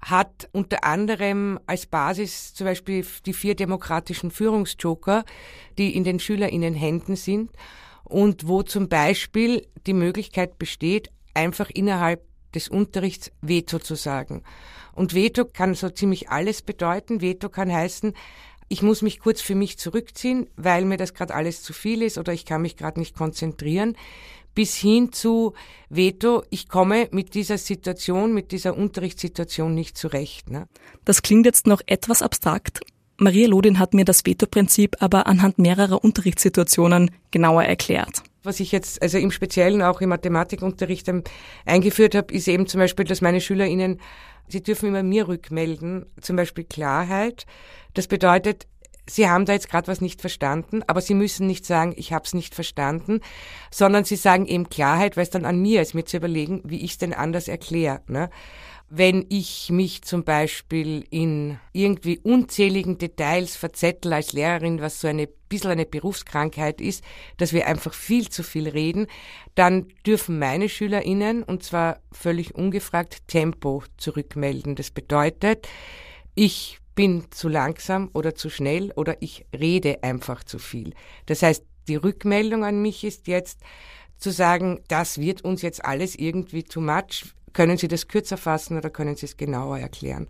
hat 0.00 0.48
unter 0.52 0.84
anderem 0.84 1.60
als 1.66 1.86
Basis 1.86 2.54
zum 2.54 2.66
Beispiel 2.66 3.06
die 3.24 3.32
vier 3.32 3.54
demokratischen 3.54 4.30
Führungsjoker, 4.30 5.24
die 5.78 5.94
in 5.94 6.02
den 6.02 6.18
SchülerInnen 6.18 6.74
Händen 6.74 7.14
sind 7.14 7.50
und 8.04 8.48
wo 8.48 8.62
zum 8.62 8.88
Beispiel 8.88 9.66
die 9.86 9.92
Möglichkeit 9.92 10.58
besteht, 10.58 11.10
einfach 11.34 11.70
innerhalb 11.70 12.22
des 12.52 12.68
Unterrichts 12.68 13.30
Veto 13.40 13.78
zu 13.78 13.94
sagen. 13.94 14.42
Und 14.92 15.14
Veto 15.14 15.44
kann 15.44 15.74
so 15.74 15.88
ziemlich 15.88 16.28
alles 16.28 16.62
bedeuten. 16.62 17.22
Veto 17.22 17.48
kann 17.48 17.72
heißen, 17.72 18.12
ich 18.68 18.82
muss 18.82 19.02
mich 19.02 19.20
kurz 19.20 19.40
für 19.40 19.54
mich 19.54 19.78
zurückziehen, 19.78 20.46
weil 20.56 20.84
mir 20.84 20.96
das 20.96 21.14
gerade 21.14 21.34
alles 21.34 21.62
zu 21.62 21.72
viel 21.72 22.02
ist 22.02 22.18
oder 22.18 22.32
ich 22.32 22.44
kann 22.44 22.62
mich 22.62 22.76
gerade 22.76 22.98
nicht 22.98 23.16
konzentrieren, 23.16 23.96
bis 24.54 24.76
hin 24.76 25.12
zu 25.12 25.54
Veto, 25.88 26.42
ich 26.50 26.68
komme 26.68 27.08
mit 27.10 27.34
dieser 27.34 27.58
Situation, 27.58 28.34
mit 28.34 28.52
dieser 28.52 28.76
Unterrichtssituation 28.76 29.74
nicht 29.74 29.96
zurecht. 29.96 30.50
Ne? 30.50 30.68
Das 31.04 31.22
klingt 31.22 31.46
jetzt 31.46 31.66
noch 31.66 31.80
etwas 31.86 32.22
abstrakt. 32.22 32.80
Maria 33.18 33.48
Lodin 33.48 33.78
hat 33.78 33.94
mir 33.94 34.04
das 34.04 34.26
Veto-Prinzip 34.26 34.96
aber 35.00 35.26
anhand 35.26 35.58
mehrerer 35.58 36.02
Unterrichtssituationen 36.02 37.10
genauer 37.30 37.64
erklärt. 37.64 38.22
Was 38.42 38.58
ich 38.58 38.72
jetzt 38.72 39.00
also 39.00 39.18
im 39.18 39.30
Speziellen 39.30 39.82
auch 39.82 40.00
im 40.00 40.08
Mathematikunterricht 40.08 41.08
eingeführt 41.64 42.16
habe, 42.16 42.34
ist 42.34 42.48
eben 42.48 42.66
zum 42.66 42.80
Beispiel, 42.80 43.04
dass 43.04 43.20
meine 43.20 43.40
SchülerInnen 43.40 44.00
Sie 44.48 44.62
dürfen 44.62 44.88
immer 44.88 45.02
mir 45.02 45.28
rückmelden, 45.28 46.06
zum 46.20 46.36
Beispiel 46.36 46.64
Klarheit. 46.64 47.46
Das 47.94 48.06
bedeutet, 48.06 48.66
Sie 49.08 49.28
haben 49.28 49.46
da 49.46 49.52
jetzt 49.52 49.68
gerade 49.68 49.88
was 49.88 50.00
nicht 50.00 50.20
verstanden, 50.20 50.82
aber 50.86 51.00
Sie 51.00 51.14
müssen 51.14 51.46
nicht 51.46 51.66
sagen, 51.66 51.92
ich 51.96 52.12
habe 52.12 52.24
es 52.24 52.34
nicht 52.34 52.54
verstanden, 52.54 53.20
sondern 53.70 54.04
Sie 54.04 54.16
sagen 54.16 54.46
eben 54.46 54.68
Klarheit, 54.68 55.16
weil 55.16 55.24
es 55.24 55.30
dann 55.30 55.44
an 55.44 55.60
mir 55.60 55.82
ist, 55.82 55.94
mir 55.94 56.04
zu 56.04 56.16
überlegen, 56.16 56.62
wie 56.64 56.84
ich 56.84 56.92
es 56.92 56.98
denn 56.98 57.12
anders 57.12 57.48
erkläre. 57.48 58.00
Ne? 58.06 58.30
Wenn 58.94 59.24
ich 59.30 59.70
mich 59.70 60.02
zum 60.02 60.22
Beispiel 60.22 61.06
in 61.08 61.58
irgendwie 61.72 62.18
unzähligen 62.18 62.98
Details 62.98 63.56
verzettel 63.56 64.12
als 64.12 64.34
Lehrerin, 64.34 64.82
was 64.82 65.00
so 65.00 65.08
eine 65.08 65.28
bisschen 65.48 65.70
eine 65.70 65.86
Berufskrankheit 65.86 66.78
ist, 66.78 67.02
dass 67.38 67.54
wir 67.54 67.66
einfach 67.68 67.94
viel 67.94 68.28
zu 68.28 68.42
viel 68.42 68.68
reden, 68.68 69.06
dann 69.54 69.88
dürfen 70.04 70.38
meine 70.38 70.68
SchülerInnen, 70.68 71.42
und 71.42 71.62
zwar 71.62 72.00
völlig 72.12 72.54
ungefragt, 72.54 73.26
Tempo 73.28 73.82
zurückmelden. 73.96 74.74
Das 74.74 74.90
bedeutet, 74.90 75.66
ich 76.34 76.78
bin 76.94 77.30
zu 77.30 77.48
langsam 77.48 78.10
oder 78.12 78.34
zu 78.34 78.50
schnell 78.50 78.92
oder 78.94 79.16
ich 79.22 79.46
rede 79.58 80.02
einfach 80.02 80.44
zu 80.44 80.58
viel. 80.58 80.92
Das 81.24 81.40
heißt, 81.40 81.64
die 81.88 81.96
Rückmeldung 81.96 82.62
an 82.62 82.82
mich 82.82 83.04
ist 83.04 83.26
jetzt 83.26 83.60
zu 84.18 84.30
sagen, 84.30 84.80
das 84.88 85.16
wird 85.16 85.42
uns 85.44 85.62
jetzt 85.62 85.82
alles 85.82 86.14
irgendwie 86.14 86.62
too 86.62 86.82
much 86.82 87.32
können 87.52 87.76
Sie 87.76 87.88
das 87.88 88.08
kürzer 88.08 88.36
fassen 88.36 88.76
oder 88.76 88.90
können 88.90 89.16
Sie 89.16 89.26
es 89.26 89.36
genauer 89.36 89.78
erklären? 89.78 90.28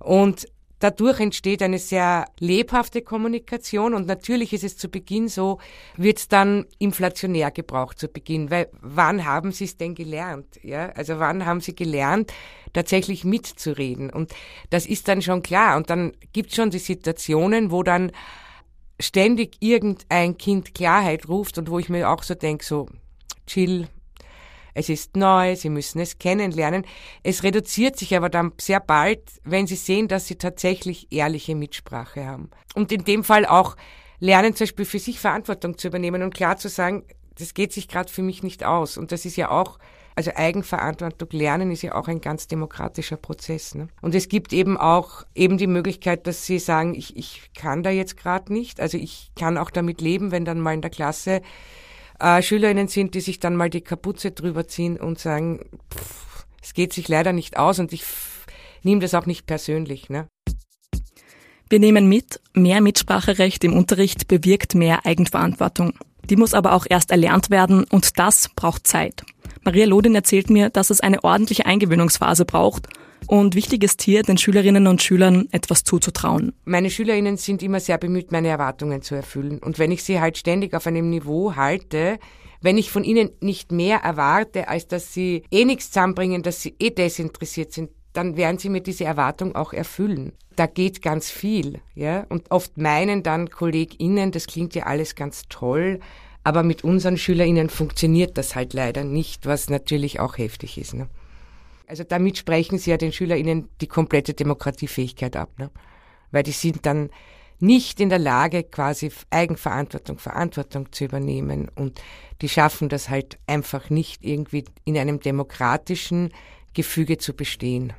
Und 0.00 0.46
dadurch 0.78 1.20
entsteht 1.20 1.62
eine 1.62 1.78
sehr 1.78 2.26
lebhafte 2.38 3.00
Kommunikation 3.00 3.94
und 3.94 4.06
natürlich 4.06 4.52
ist 4.52 4.64
es 4.64 4.76
zu 4.76 4.88
Beginn 4.88 5.28
so, 5.28 5.58
wird 5.96 6.18
es 6.18 6.28
dann 6.28 6.66
inflationär 6.78 7.50
gebraucht 7.50 7.98
zu 7.98 8.08
Beginn, 8.08 8.50
weil 8.50 8.68
wann 8.80 9.24
haben 9.24 9.50
Sie 9.52 9.64
es 9.64 9.76
denn 9.76 9.94
gelernt? 9.94 10.60
Ja, 10.62 10.90
also 10.90 11.18
wann 11.18 11.46
haben 11.46 11.60
Sie 11.60 11.74
gelernt, 11.74 12.32
tatsächlich 12.72 13.24
mitzureden? 13.24 14.10
Und 14.10 14.34
das 14.70 14.84
ist 14.84 15.08
dann 15.08 15.22
schon 15.22 15.42
klar. 15.42 15.76
Und 15.76 15.88
dann 15.88 16.12
gibt 16.32 16.50
es 16.50 16.56
schon 16.56 16.70
die 16.70 16.78
Situationen, 16.78 17.70
wo 17.70 17.82
dann 17.82 18.12
ständig 19.00 19.56
irgendein 19.60 20.36
Kind 20.36 20.74
Klarheit 20.74 21.28
ruft 21.28 21.56
und 21.58 21.70
wo 21.70 21.78
ich 21.78 21.88
mir 21.88 22.10
auch 22.10 22.22
so 22.22 22.34
denke, 22.34 22.64
so 22.64 22.88
chill, 23.46 23.88
es 24.74 24.88
ist 24.88 25.16
neu, 25.16 25.56
sie 25.56 25.70
müssen 25.70 26.00
es 26.00 26.18
kennenlernen. 26.18 26.84
Es 27.22 27.42
reduziert 27.44 27.96
sich 27.96 28.16
aber 28.16 28.28
dann 28.28 28.52
sehr 28.60 28.80
bald, 28.80 29.22
wenn 29.44 29.66
sie 29.66 29.76
sehen, 29.76 30.08
dass 30.08 30.26
sie 30.26 30.36
tatsächlich 30.36 31.06
ehrliche 31.10 31.54
Mitsprache 31.54 32.26
haben. 32.26 32.50
Und 32.74 32.90
in 32.90 33.04
dem 33.04 33.22
Fall 33.22 33.46
auch 33.46 33.76
lernen, 34.18 34.54
zum 34.54 34.64
Beispiel 34.64 34.84
für 34.84 34.98
sich 34.98 35.20
Verantwortung 35.20 35.78
zu 35.78 35.88
übernehmen 35.88 36.22
und 36.22 36.34
klar 36.34 36.56
zu 36.56 36.68
sagen, 36.68 37.04
das 37.38 37.54
geht 37.54 37.72
sich 37.72 37.88
gerade 37.88 38.12
für 38.12 38.22
mich 38.22 38.42
nicht 38.42 38.64
aus. 38.64 38.96
Und 38.98 39.12
das 39.12 39.24
ist 39.24 39.36
ja 39.36 39.50
auch, 39.50 39.78
also 40.16 40.32
Eigenverantwortung 40.34 41.28
lernen 41.32 41.70
ist 41.70 41.82
ja 41.82 41.94
auch 41.94 42.08
ein 42.08 42.20
ganz 42.20 42.46
demokratischer 42.46 43.16
Prozess. 43.16 43.74
Ne? 43.74 43.88
Und 44.00 44.14
es 44.14 44.28
gibt 44.28 44.52
eben 44.52 44.76
auch 44.76 45.24
eben 45.34 45.58
die 45.58 45.66
Möglichkeit, 45.66 46.26
dass 46.26 46.46
sie 46.46 46.58
sagen, 46.58 46.94
ich, 46.94 47.16
ich 47.16 47.50
kann 47.56 47.82
da 47.82 47.90
jetzt 47.90 48.16
gerade 48.16 48.52
nicht. 48.52 48.80
Also 48.80 48.98
ich 48.98 49.30
kann 49.36 49.58
auch 49.58 49.70
damit 49.70 50.00
leben, 50.00 50.30
wenn 50.30 50.44
dann 50.44 50.60
mal 50.60 50.74
in 50.74 50.82
der 50.82 50.90
Klasse 50.90 51.42
äh, 52.18 52.42
Schülerinnen 52.42 52.88
sind, 52.88 53.14
die 53.14 53.20
sich 53.20 53.40
dann 53.40 53.56
mal 53.56 53.70
die 53.70 53.80
Kapuze 53.80 54.30
drüber 54.30 54.66
ziehen 54.66 54.96
und 54.96 55.18
sagen, 55.18 55.66
pff, 55.92 56.46
es 56.62 56.74
geht 56.74 56.92
sich 56.92 57.08
leider 57.08 57.32
nicht 57.32 57.56
aus 57.56 57.78
und 57.78 57.92
ich 57.92 58.04
nehme 58.82 59.00
das 59.00 59.14
auch 59.14 59.26
nicht 59.26 59.46
persönlich. 59.46 60.08
Ne? 60.10 60.26
Wir 61.68 61.78
nehmen 61.78 62.08
mit, 62.08 62.40
mehr 62.52 62.80
Mitspracherecht 62.80 63.64
im 63.64 63.74
Unterricht 63.74 64.28
bewirkt 64.28 64.74
mehr 64.74 65.06
Eigenverantwortung. 65.06 65.94
Die 66.28 66.36
muss 66.36 66.54
aber 66.54 66.72
auch 66.72 66.86
erst 66.88 67.10
erlernt 67.10 67.50
werden 67.50 67.84
und 67.90 68.18
das 68.18 68.48
braucht 68.54 68.86
Zeit. 68.86 69.24
Maria 69.62 69.86
Lodin 69.86 70.14
erzählt 70.14 70.50
mir, 70.50 70.70
dass 70.70 70.90
es 70.90 71.00
eine 71.00 71.24
ordentliche 71.24 71.66
Eingewöhnungsphase 71.66 72.44
braucht 72.44 72.88
und 73.26 73.54
wichtig 73.54 73.84
ist 73.84 74.02
hier, 74.02 74.22
den 74.22 74.38
Schülerinnen 74.38 74.86
und 74.86 75.02
Schülern 75.02 75.48
etwas 75.50 75.84
zuzutrauen. 75.84 76.52
Meine 76.64 76.90
Schülerinnen 76.90 77.36
sind 77.36 77.62
immer 77.62 77.80
sehr 77.80 77.98
bemüht, 77.98 78.32
meine 78.32 78.48
Erwartungen 78.48 79.02
zu 79.02 79.14
erfüllen. 79.14 79.58
Und 79.58 79.78
wenn 79.78 79.92
ich 79.92 80.02
sie 80.02 80.20
halt 80.20 80.38
ständig 80.38 80.74
auf 80.74 80.86
einem 80.86 81.10
Niveau 81.10 81.56
halte, 81.56 82.18
wenn 82.60 82.78
ich 82.78 82.90
von 82.90 83.04
ihnen 83.04 83.30
nicht 83.40 83.72
mehr 83.72 83.98
erwarte, 83.98 84.68
als 84.68 84.86
dass 84.86 85.12
sie 85.12 85.42
eh 85.50 85.64
nichts 85.64 85.90
zusammenbringen, 85.90 86.42
dass 86.42 86.62
sie 86.62 86.74
eh 86.78 86.90
desinteressiert 86.90 87.72
sind, 87.72 87.90
dann 88.14 88.36
werden 88.36 88.58
sie 88.58 88.68
mir 88.68 88.80
diese 88.80 89.04
Erwartung 89.04 89.54
auch 89.54 89.72
erfüllen. 89.72 90.32
Da 90.56 90.66
geht 90.66 91.02
ganz 91.02 91.30
viel, 91.30 91.80
ja. 91.94 92.24
Und 92.28 92.50
oft 92.50 92.78
meinen 92.78 93.22
dann 93.22 93.50
KollegInnen, 93.50 94.30
das 94.30 94.46
klingt 94.46 94.74
ja 94.74 94.84
alles 94.84 95.14
ganz 95.14 95.42
toll, 95.48 96.00
aber 96.44 96.62
mit 96.62 96.84
unseren 96.84 97.16
SchülerInnen 97.16 97.70
funktioniert 97.70 98.38
das 98.38 98.54
halt 98.54 98.72
leider 98.72 99.02
nicht, 99.02 99.46
was 99.46 99.68
natürlich 99.68 100.20
auch 100.20 100.38
heftig 100.38 100.78
ist. 100.78 100.94
Ne? 100.94 101.08
Also 101.86 102.04
damit 102.04 102.38
sprechen 102.38 102.78
sie 102.78 102.90
ja 102.90 102.96
den 102.96 103.12
SchülerInnen 103.12 103.68
die 103.80 103.86
komplette 103.86 104.34
Demokratiefähigkeit 104.34 105.36
ab. 105.36 105.50
Ne? 105.58 105.70
Weil 106.30 106.42
die 106.42 106.52
sind 106.52 106.86
dann 106.86 107.10
nicht 107.60 108.00
in 108.00 108.08
der 108.08 108.18
Lage, 108.18 108.64
quasi 108.64 109.10
Eigenverantwortung, 109.30 110.18
Verantwortung 110.18 110.92
zu 110.92 111.04
übernehmen. 111.04 111.70
Und 111.74 112.00
die 112.40 112.48
schaffen 112.48 112.88
das 112.88 113.08
halt 113.08 113.38
einfach 113.46 113.90
nicht 113.90 114.24
irgendwie 114.24 114.64
in 114.84 114.98
einem 114.98 115.20
demokratischen 115.20 116.32
Gefüge 116.72 117.18
zu 117.18 117.34
bestehen. 117.34 117.92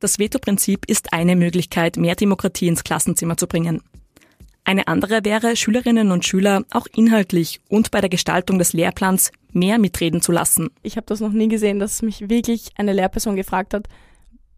Das 0.00 0.18
Veto-Prinzip 0.18 0.86
ist 0.88 1.12
eine 1.12 1.36
Möglichkeit, 1.36 1.96
mehr 1.96 2.16
Demokratie 2.16 2.66
ins 2.66 2.82
Klassenzimmer 2.82 3.36
zu 3.36 3.46
bringen. 3.46 3.82
Eine 4.64 4.86
andere 4.86 5.24
wäre, 5.24 5.56
Schülerinnen 5.56 6.12
und 6.12 6.24
Schüler 6.24 6.64
auch 6.70 6.86
inhaltlich 6.94 7.60
und 7.68 7.90
bei 7.90 8.00
der 8.00 8.10
Gestaltung 8.10 8.58
des 8.58 8.72
Lehrplans 8.72 9.32
mehr 9.52 9.78
mitreden 9.78 10.20
zu 10.20 10.30
lassen. 10.30 10.70
Ich 10.82 10.96
habe 10.96 11.06
das 11.06 11.20
noch 11.20 11.32
nie 11.32 11.48
gesehen, 11.48 11.80
dass 11.80 12.02
mich 12.02 12.28
wirklich 12.28 12.70
eine 12.76 12.92
Lehrperson 12.92 13.34
gefragt 13.34 13.74
hat, 13.74 13.88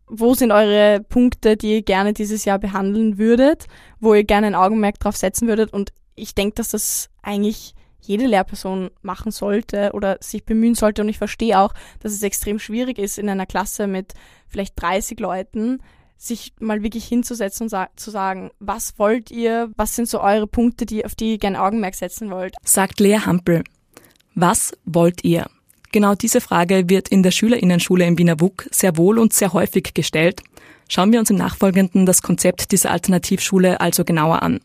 wo 0.06 0.34
sind 0.34 0.52
eure 0.52 1.00
Punkte, 1.00 1.56
die 1.56 1.76
ihr 1.76 1.82
gerne 1.82 2.12
dieses 2.12 2.44
Jahr 2.44 2.58
behandeln 2.58 3.16
würdet, 3.18 3.66
wo 4.00 4.14
ihr 4.14 4.24
gerne 4.24 4.48
ein 4.48 4.54
Augenmerk 4.54 5.00
drauf 5.00 5.16
setzen 5.16 5.48
würdet. 5.48 5.72
Und 5.72 5.92
ich 6.14 6.34
denke, 6.34 6.56
dass 6.56 6.68
das 6.68 7.08
eigentlich 7.22 7.74
jede 8.00 8.26
Lehrperson 8.26 8.90
machen 9.00 9.32
sollte 9.32 9.92
oder 9.94 10.18
sich 10.20 10.44
bemühen 10.44 10.74
sollte. 10.74 11.02
Und 11.02 11.08
ich 11.08 11.18
verstehe 11.18 11.58
auch, 11.58 11.72
dass 12.00 12.12
es 12.12 12.22
extrem 12.22 12.58
schwierig 12.58 12.98
ist, 12.98 13.18
in 13.18 13.30
einer 13.30 13.46
Klasse 13.46 13.86
mit 13.86 14.12
vielleicht 14.46 14.80
30 14.80 15.18
Leuten 15.20 15.78
sich 16.26 16.52
mal 16.60 16.82
wirklich 16.82 17.04
hinzusetzen 17.04 17.64
und 17.64 17.68
sa 17.68 17.88
zu 17.96 18.10
sagen, 18.10 18.50
was 18.58 18.98
wollt 18.98 19.30
ihr, 19.30 19.70
was 19.76 19.94
sind 19.94 20.08
so 20.08 20.20
eure 20.20 20.46
Punkte, 20.46 20.86
die, 20.86 21.04
auf 21.04 21.14
die 21.14 21.32
ihr 21.32 21.38
gerne 21.38 21.62
Augenmerk 21.62 21.94
setzen 21.94 22.30
wollt. 22.30 22.54
Sagt 22.64 23.00
Lea 23.00 23.18
Hampel. 23.18 23.64
Was 24.34 24.72
wollt 24.84 25.24
ihr? 25.24 25.46
Genau 25.92 26.14
diese 26.14 26.40
Frage 26.40 26.88
wird 26.88 27.08
in 27.08 27.22
der 27.22 27.30
Schülerinnenschule 27.30 28.04
im 28.04 28.18
Wiener 28.18 28.40
WUK 28.40 28.68
sehr 28.72 28.96
wohl 28.96 29.18
und 29.18 29.32
sehr 29.32 29.52
häufig 29.52 29.94
gestellt. 29.94 30.42
Schauen 30.88 31.12
wir 31.12 31.20
uns 31.20 31.30
im 31.30 31.36
Nachfolgenden 31.36 32.04
das 32.04 32.20
Konzept 32.20 32.72
dieser 32.72 32.90
Alternativschule 32.90 33.80
also 33.80 34.04
genauer 34.04 34.42
an. 34.42 34.60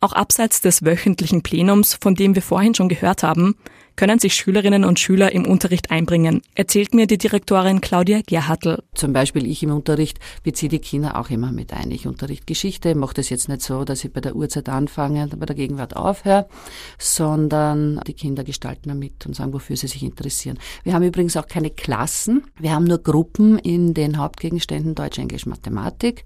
Auch 0.00 0.12
abseits 0.12 0.60
des 0.60 0.84
wöchentlichen 0.84 1.42
Plenums, 1.42 1.96
von 2.00 2.14
dem 2.14 2.34
wir 2.34 2.42
vorhin 2.42 2.74
schon 2.74 2.88
gehört 2.88 3.22
haben, 3.22 3.56
können 3.96 4.18
sich 4.18 4.34
Schülerinnen 4.34 4.84
und 4.84 5.00
Schüler 5.00 5.32
im 5.32 5.46
Unterricht 5.46 5.90
einbringen, 5.90 6.42
erzählt 6.54 6.94
mir 6.94 7.06
die 7.06 7.18
Direktorin 7.18 7.80
Claudia 7.80 8.20
Gerhartl. 8.26 8.82
Zum 8.94 9.12
Beispiel 9.12 9.46
ich 9.46 9.62
im 9.62 9.72
Unterricht 9.72 10.18
beziehe 10.42 10.68
die 10.68 10.78
Kinder 10.78 11.18
auch 11.18 11.30
immer 11.30 11.50
mit 11.50 11.72
ein. 11.72 11.90
Ich 11.90 12.06
unterrichte 12.06 12.44
Geschichte, 12.44 12.94
mache 12.94 13.14
das 13.14 13.30
jetzt 13.30 13.48
nicht 13.48 13.62
so, 13.62 13.84
dass 13.84 14.04
ich 14.04 14.12
bei 14.12 14.20
der 14.20 14.36
Uhrzeit 14.36 14.68
anfange 14.68 15.24
und 15.24 15.38
bei 15.40 15.46
der 15.46 15.56
Gegenwart 15.56 15.96
aufhöre, 15.96 16.46
sondern 16.98 18.00
die 18.06 18.12
Kinder 18.12 18.44
gestalten 18.44 18.90
damit 18.90 19.24
und 19.26 19.34
sagen, 19.34 19.52
wofür 19.52 19.76
sie 19.76 19.88
sich 19.88 20.02
interessieren. 20.02 20.58
Wir 20.84 20.92
haben 20.92 21.02
übrigens 21.02 21.36
auch 21.36 21.46
keine 21.46 21.70
Klassen, 21.70 22.44
wir 22.58 22.72
haben 22.72 22.84
nur 22.84 22.98
Gruppen 22.98 23.58
in 23.58 23.94
den 23.94 24.18
Hauptgegenständen 24.18 24.94
Deutsch, 24.94 25.18
Englisch, 25.18 25.46
Mathematik. 25.46 26.24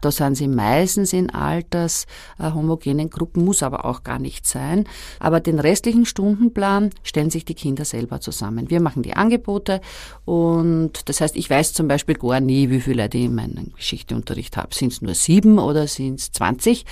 Da 0.00 0.12
sind 0.12 0.36
sie 0.36 0.48
meistens 0.48 1.12
in 1.12 1.30
alters 1.30 2.06
äh, 2.38 2.52
homogenen 2.52 3.10
Gruppen, 3.10 3.44
muss 3.44 3.62
aber 3.62 3.84
auch 3.84 4.04
gar 4.04 4.18
nicht 4.18 4.46
sein. 4.46 4.84
Aber 5.18 5.40
den 5.40 5.58
restlichen 5.58 6.06
Stundenplan 6.06 6.90
stellen 7.08 7.30
sich 7.30 7.44
die 7.44 7.54
Kinder 7.54 7.84
selber 7.84 8.20
zusammen. 8.20 8.70
Wir 8.70 8.80
machen 8.80 9.02
die 9.02 9.14
Angebote 9.14 9.80
und 10.24 11.08
das 11.08 11.20
heißt, 11.20 11.36
ich 11.36 11.48
weiß 11.50 11.72
zum 11.72 11.88
Beispiel 11.88 12.14
gar 12.14 12.40
nie, 12.40 12.70
wie 12.70 12.80
viele 12.80 13.02
Leute 13.02 13.18
ich 13.18 13.24
in 13.24 13.34
meinem 13.34 13.72
Geschichteunterricht 13.74 14.56
habe. 14.56 14.74
Sind 14.74 14.92
es 14.92 15.02
nur 15.02 15.14
sieben 15.14 15.58
oder 15.58 15.86
sind 15.86 16.20
es 16.20 16.32
zwanzig? 16.32 16.84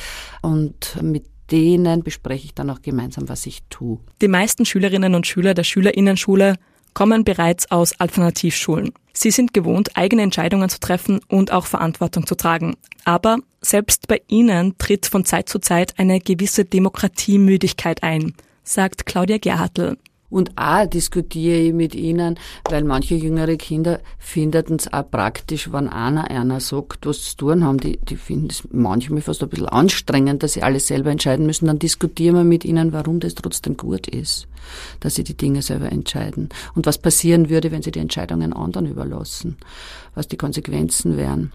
Und 0.42 0.98
mit 1.02 1.26
denen 1.50 2.02
bespreche 2.02 2.46
ich 2.46 2.55
dann 2.55 2.70
auch 2.70 2.83
gemeinsam, 2.83 3.29
was 3.29 3.46
ich 3.46 3.62
tue. 3.70 3.98
Die 4.20 4.29
meisten 4.29 4.64
Schülerinnen 4.64 5.14
und 5.14 5.26
Schüler 5.26 5.55
der 5.55 5.64
Schülerinnenschule 5.64 6.57
kommen 6.92 7.24
bereits 7.24 7.70
aus 7.70 8.00
Alternativschulen. 8.00 8.92
Sie 9.12 9.31
sind 9.31 9.52
gewohnt, 9.52 9.96
eigene 9.96 10.22
Entscheidungen 10.22 10.68
zu 10.70 10.81
treffen 10.81 11.20
und 11.29 11.52
auch 11.52 11.66
Verantwortung 11.66 12.26
zu 12.26 12.35
tragen. 12.35 12.76
Aber 13.05 13.38
selbst 13.61 14.09
bei 14.09 14.22
ihnen 14.29 14.76
tritt 14.79 15.07
von 15.07 15.24
Zeit 15.24 15.48
zu 15.48 15.59
Zeit 15.59 15.98
eine 15.98 16.20
gewisse 16.20 16.64
Demokratiemüdigkeit 16.64 18.02
ein 18.02 18.33
sagt 18.66 19.07
Claudia 19.07 19.38
Gerhartl. 19.38 19.96
Und 20.29 20.52
auch 20.57 20.87
diskutiere 20.87 21.57
ich 21.59 21.72
mit 21.72 21.94
ihnen, 21.94 22.38
weil 22.68 22.83
manche 22.83 23.14
jüngere 23.14 23.57
Kinder 23.57 24.00
finden 24.18 24.76
es 24.76 24.92
auch 24.92 25.09
praktisch, 25.09 25.72
wenn 25.72 25.88
einer 25.88 26.31
einer 26.31 26.59
sagt, 26.59 27.07
was 27.07 27.22
zu 27.22 27.37
tun 27.37 27.64
haben. 27.64 27.79
Die, 27.79 27.98
die 27.98 28.16
finden 28.16 28.48
es 28.50 28.66
manchmal 28.72 29.20
fast 29.20 29.42
ein 29.42 29.48
bisschen 29.48 29.68
anstrengend, 29.68 30.42
dass 30.42 30.55
sie 30.55 30.64
alles 30.64 30.88
selber 30.88 31.11
entscheiden 31.11 31.46
müssen. 31.46 31.66
Dann 31.66 31.79
diskutieren 31.79 32.35
wir 32.35 32.44
mit 32.44 32.64
ihnen, 32.64 32.92
warum 32.92 33.20
das 33.20 33.37
trotzdem 33.37 33.76
gut 33.76 34.09
ist, 34.09 34.48
dass 34.98 35.14
sie 35.14 35.22
die 35.22 35.37
Dinge 35.37 35.62
selber 35.62 35.92
entscheiden. 35.92 36.48
Und 36.74 36.87
was 36.87 36.98
passieren 36.98 37.48
würde, 37.48 37.70
wenn 37.70 37.83
sie 37.83 37.92
die 37.92 38.00
Entscheidungen 38.00 38.52
anderen 38.52 38.87
überlassen. 38.87 39.57
Was 40.14 40.26
die 40.26 40.37
Konsequenzen 40.37 41.16
wären. 41.16 41.52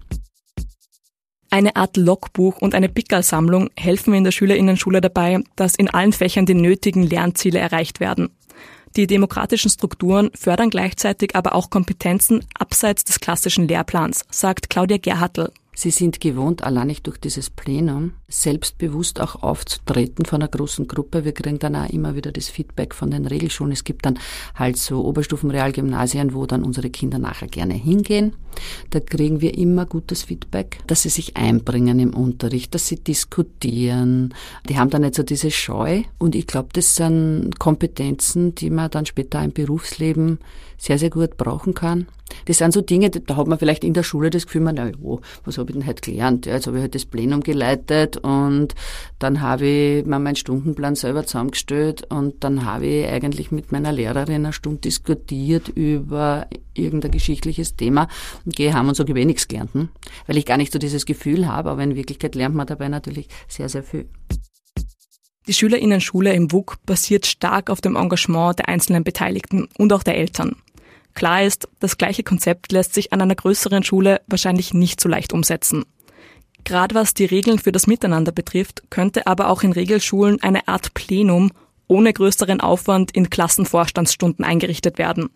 Eine 1.53 1.75
Art 1.75 1.97
Logbuch 1.97 2.59
und 2.59 2.73
eine 2.73 2.87
Pickersammlung 2.87 3.69
helfen 3.77 4.13
in 4.13 4.23
der 4.23 4.31
Schülerinnenschule 4.31 5.01
dabei, 5.01 5.43
dass 5.57 5.75
in 5.75 5.89
allen 5.89 6.13
Fächern 6.13 6.45
die 6.45 6.53
nötigen 6.53 7.03
Lernziele 7.03 7.59
erreicht 7.59 7.99
werden. 7.99 8.29
Die 8.95 9.05
demokratischen 9.05 9.69
Strukturen 9.69 10.31
fördern 10.33 10.69
gleichzeitig 10.69 11.35
aber 11.35 11.53
auch 11.53 11.69
Kompetenzen 11.69 12.45
abseits 12.57 13.03
des 13.03 13.19
klassischen 13.19 13.67
Lehrplans, 13.67 14.23
sagt 14.31 14.69
Claudia 14.69 14.97
Gerhartl. 14.97 15.51
Sie 15.81 15.89
sind 15.89 16.19
gewohnt, 16.19 16.61
allein 16.61 16.95
durch 17.01 17.17
dieses 17.17 17.49
Plenum, 17.49 18.13
selbstbewusst 18.27 19.19
auch 19.19 19.41
aufzutreten 19.41 20.25
von 20.25 20.39
einer 20.39 20.47
großen 20.47 20.87
Gruppe. 20.87 21.25
Wir 21.25 21.31
kriegen 21.31 21.57
dann 21.57 21.75
auch 21.75 21.89
immer 21.89 22.15
wieder 22.15 22.31
das 22.31 22.49
Feedback 22.49 22.93
von 22.93 23.09
den 23.09 23.25
Regelschulen. 23.25 23.73
Es 23.73 23.83
gibt 23.83 24.05
dann 24.05 24.19
halt 24.53 24.77
so 24.77 25.03
Oberstufenrealgymnasien, 25.03 26.35
wo 26.35 26.45
dann 26.45 26.61
unsere 26.61 26.91
Kinder 26.91 27.17
nachher 27.17 27.47
gerne 27.47 27.73
hingehen. 27.73 28.33
Da 28.91 28.99
kriegen 28.99 29.41
wir 29.41 29.57
immer 29.57 29.87
gutes 29.87 30.21
Feedback, 30.21 30.81
dass 30.85 31.01
sie 31.01 31.09
sich 31.09 31.35
einbringen 31.35 31.97
im 31.97 32.13
Unterricht, 32.13 32.75
dass 32.75 32.87
sie 32.87 32.97
diskutieren. 32.97 34.35
Die 34.69 34.77
haben 34.77 34.91
dann 34.91 35.01
nicht 35.01 35.15
so 35.15 35.23
diese 35.23 35.49
Scheu. 35.49 36.03
Und 36.19 36.35
ich 36.35 36.45
glaube, 36.45 36.69
das 36.73 36.95
sind 36.95 37.57
Kompetenzen, 37.57 38.53
die 38.53 38.69
man 38.69 38.91
dann 38.91 39.07
später 39.07 39.43
im 39.43 39.51
Berufsleben 39.51 40.37
sehr, 40.77 40.99
sehr 40.99 41.09
gut 41.09 41.37
brauchen 41.37 41.73
kann. 41.73 42.05
Das 42.45 42.57
sind 42.57 42.73
so 42.73 42.81
Dinge, 42.81 43.09
da 43.09 43.35
hat 43.35 43.47
man 43.47 43.59
vielleicht 43.59 43.83
in 43.83 43.93
der 43.93 44.03
Schule 44.03 44.29
das 44.29 44.45
Gefühl, 44.45 44.61
man, 44.61 44.75
na 44.75 44.87
ja, 44.87 44.93
was 45.43 45.57
habe 45.57 45.71
ich 45.71 45.77
denn 45.77 45.87
heute 45.87 46.01
gelernt? 46.01 46.45
Ja, 46.45 46.53
jetzt 46.53 46.67
habe 46.67 46.77
ich 46.77 46.81
halt 46.81 46.95
das 46.95 47.05
Plenum 47.05 47.41
geleitet 47.41 48.17
und 48.17 48.75
dann 49.19 49.41
habe 49.41 49.65
ich 49.65 50.05
mir 50.05 50.19
meinen 50.19 50.35
Stundenplan 50.35 50.95
selber 50.95 51.25
zusammengestellt 51.25 52.07
und 52.09 52.43
dann 52.43 52.65
habe 52.65 52.85
ich 52.85 53.07
eigentlich 53.07 53.51
mit 53.51 53.71
meiner 53.71 53.91
Lehrerin 53.91 54.45
eine 54.45 54.53
Stunde 54.53 54.81
diskutiert 54.81 55.69
über 55.69 56.47
irgendein 56.73 57.11
geschichtliches 57.11 57.75
Thema 57.75 58.07
und 58.45 58.55
gehe 58.55 58.73
heim 58.73 58.87
und 58.87 58.95
sage, 58.95 59.17
ich 59.17 59.47
gelernt, 59.47 59.73
hm? 59.73 59.89
weil 60.27 60.37
ich 60.37 60.45
gar 60.45 60.57
nicht 60.57 60.73
so 60.73 60.79
dieses 60.79 61.05
Gefühl 61.05 61.47
habe, 61.47 61.69
aber 61.69 61.83
in 61.83 61.95
Wirklichkeit 61.95 62.35
lernt 62.35 62.55
man 62.55 62.67
dabei 62.67 62.89
natürlich 62.89 63.27
sehr, 63.47 63.69
sehr 63.69 63.83
viel. 63.83 64.07
Die 65.47 65.53
Schülerinnenschule 65.53 66.33
im 66.33 66.51
WUK 66.51 66.77
basiert 66.85 67.25
stark 67.25 67.69
auf 67.69 67.81
dem 67.81 67.95
Engagement 67.95 68.59
der 68.59 68.69
einzelnen 68.69 69.03
Beteiligten 69.03 69.67
und 69.77 69.91
auch 69.91 70.03
der 70.03 70.17
Eltern. 70.17 70.55
Klar 71.13 71.43
ist, 71.43 71.67
das 71.79 71.97
gleiche 71.97 72.23
Konzept 72.23 72.71
lässt 72.71 72.93
sich 72.93 73.13
an 73.13 73.21
einer 73.21 73.35
größeren 73.35 73.83
Schule 73.83 74.21
wahrscheinlich 74.27 74.73
nicht 74.73 75.01
so 75.01 75.09
leicht 75.09 75.33
umsetzen. 75.33 75.85
Gerade 76.63 76.95
was 76.95 77.13
die 77.13 77.25
Regeln 77.25 77.59
für 77.59 77.71
das 77.71 77.87
Miteinander 77.87 78.31
betrifft, 78.31 78.83
könnte 78.89 79.27
aber 79.27 79.49
auch 79.49 79.63
in 79.63 79.71
Regelschulen 79.71 80.41
eine 80.41 80.67
Art 80.67 80.93
Plenum 80.93 81.51
ohne 81.87 82.13
größeren 82.13 82.61
Aufwand 82.61 83.11
in 83.11 83.29
Klassenvorstandsstunden 83.29 84.45
eingerichtet 84.45 84.97
werden. 84.97 85.29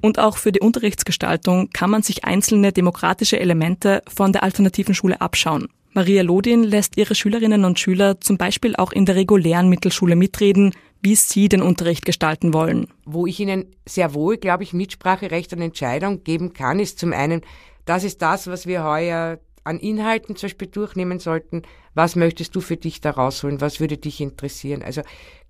Und 0.00 0.18
auch 0.18 0.38
für 0.38 0.52
die 0.52 0.60
Unterrichtsgestaltung 0.60 1.68
kann 1.70 1.90
man 1.90 2.02
sich 2.02 2.24
einzelne 2.24 2.72
demokratische 2.72 3.38
Elemente 3.38 4.02
von 4.08 4.32
der 4.32 4.42
alternativen 4.42 4.94
Schule 4.94 5.20
abschauen. 5.20 5.68
Maria 5.98 6.22
Lodin 6.22 6.62
lässt 6.62 6.96
ihre 6.96 7.16
Schülerinnen 7.16 7.64
und 7.64 7.80
Schüler 7.80 8.20
zum 8.20 8.38
Beispiel 8.38 8.76
auch 8.76 8.92
in 8.92 9.04
der 9.04 9.16
regulären 9.16 9.68
Mittelschule 9.68 10.14
mitreden, 10.14 10.72
wie 11.02 11.16
sie 11.16 11.48
den 11.48 11.60
Unterricht 11.60 12.04
gestalten 12.04 12.54
wollen. 12.54 12.86
Wo 13.04 13.26
ich 13.26 13.40
ihnen 13.40 13.74
sehr 13.84 14.14
wohl, 14.14 14.36
glaube 14.36 14.62
ich, 14.62 14.72
Mitspracherecht 14.72 15.52
und 15.54 15.60
Entscheidung 15.60 16.22
geben 16.22 16.52
kann, 16.52 16.78
ist 16.78 17.00
zum 17.00 17.12
einen, 17.12 17.40
das 17.84 18.04
ist 18.04 18.22
das, 18.22 18.46
was 18.46 18.68
wir 18.68 18.84
heuer 18.84 19.40
an 19.64 19.80
Inhalten 19.80 20.36
zum 20.36 20.46
Beispiel 20.46 20.68
durchnehmen 20.68 21.18
sollten. 21.18 21.62
Was 21.94 22.14
möchtest 22.14 22.54
du 22.54 22.60
für 22.60 22.76
dich 22.76 23.00
da 23.00 23.10
rausholen? 23.10 23.60
Was 23.60 23.80
würde 23.80 23.96
dich 23.96 24.20
interessieren? 24.20 24.84
Also 24.84 25.02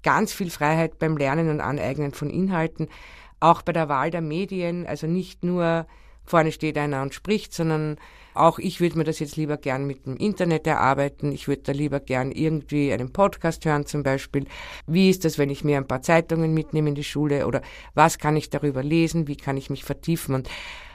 ganz 0.03 0.33
viel 0.33 0.49
Freiheit 0.49 0.99
beim 0.99 1.19
Lernen 1.19 1.51
und 1.51 1.61
Aneignen 1.61 2.13
von 2.13 2.31
Inhalten, 2.31 2.89
auch 3.39 3.61
bei 3.61 3.75
der 3.75 3.91
Wahl 3.91 4.11
der 4.11 4.23
Medien, 4.23 4.87
also 4.87 5.07
nicht 5.07 5.45
nur 5.45 5.87
vorne 6.25 6.53
steht 6.53 6.79
einer 6.79 7.03
und 7.03 7.13
spricht, 7.13 7.53
sondern 7.53 7.99
auch 8.39 8.59
ich 8.59 8.81
würde 8.81 8.99
mir 8.99 9.05
das 9.05 9.19
jetzt 9.19 9.37
lieber 9.37 9.57
gern 9.57 9.87
mit 9.87 10.07
dem 10.07 10.17
Internet 10.17 10.67
erarbeiten. 10.67 11.33
Ich 11.33 11.49
würde 11.49 11.63
da 11.63 11.73
lieber 11.73 12.01
gern 12.01 12.33
irgendwie 12.33 12.93
einen 12.93 13.13
Podcast 13.13 13.65
hören 13.65 13.87
zum 13.87 14.03
Beispiel. 14.03 14.47
Wie 14.87 15.11
ist 15.11 15.25
das, 15.25 15.39
wenn 15.39 15.51
ich 15.51 15.65
mir 15.65 15.77
ein 15.77 15.89
paar 15.89 16.03
Zeitungen 16.03 16.55
mitnehme 16.55 16.89
in 16.89 16.95
die 16.95 17.05
Schule 17.05 17.47
oder 17.47 17.63
was 17.95 18.19
kann 18.19 18.37
ich 18.37 18.51
darüber 18.51 18.83
lesen? 18.83 19.29
Wie 19.29 19.37
kann 19.37 19.57
ich 19.57 19.71
mich 19.71 19.85
vertiefen? 19.85 20.35
Und 20.35 20.49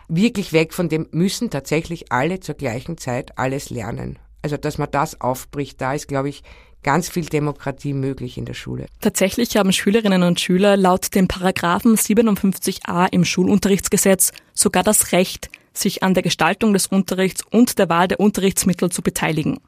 wirklich 0.08 0.54
weg 0.54 0.74
von 0.74 0.90
dem 0.90 1.08
müssen 1.12 1.50
tatsächlich 1.50 2.12
alle 2.12 2.40
zur 2.40 2.56
gleichen 2.56 2.98
Zeit 2.98 3.38
alles 3.38 3.70
lernen. 3.70 4.20
Also, 4.42 4.58
dass 4.58 4.78
man 4.78 4.92
das 4.92 5.22
aufbricht, 5.22 5.80
da 5.80 5.94
ist, 5.94 6.08
glaube 6.08 6.30
ich, 6.30 6.44
ganz 6.84 7.10
viel 7.10 7.26
Demokratie 7.26 7.94
möglich 7.94 8.38
in 8.38 8.46
der 8.46 8.54
Schule. 8.54 8.88
Tatsächlich 9.00 9.56
haben 9.58 9.72
Schülerinnen 9.72 10.24
und 10.24 10.40
Schüler 10.40 10.78
laut 10.78 11.16
dem 11.16 11.28
Paragraphen 11.28 11.96
57a 11.96 13.08
im 13.12 13.26
Schulunterrichtsgesetz 13.26 14.34
sogar 14.54 14.84
das 14.84 15.14
Recht, 15.14 15.50
sich 15.74 16.04
an 16.04 16.14
der 16.14 16.24
Gestaltung 16.24 16.74
des 16.74 16.88
Unterrichts 16.88 17.44
und 17.50 17.80
der 17.80 17.90
Wahl 17.90 18.08
der 18.08 18.20
Unterrichtsmittel 18.20 18.92
zu 18.92 19.02
beteiligen. 19.02 19.60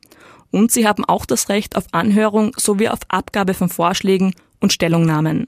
Und 0.52 0.72
sie 0.72 0.88
haben 0.88 1.04
auch 1.04 1.26
das 1.26 1.50
Recht 1.50 1.76
auf 1.76 1.86
Anhörung 1.92 2.54
sowie 2.58 2.90
auf 2.90 3.00
Abgabe 3.08 3.54
von 3.54 3.70
Vorschlägen 3.70 4.36
und 4.60 4.72
Stellungnahmen. 4.72 5.48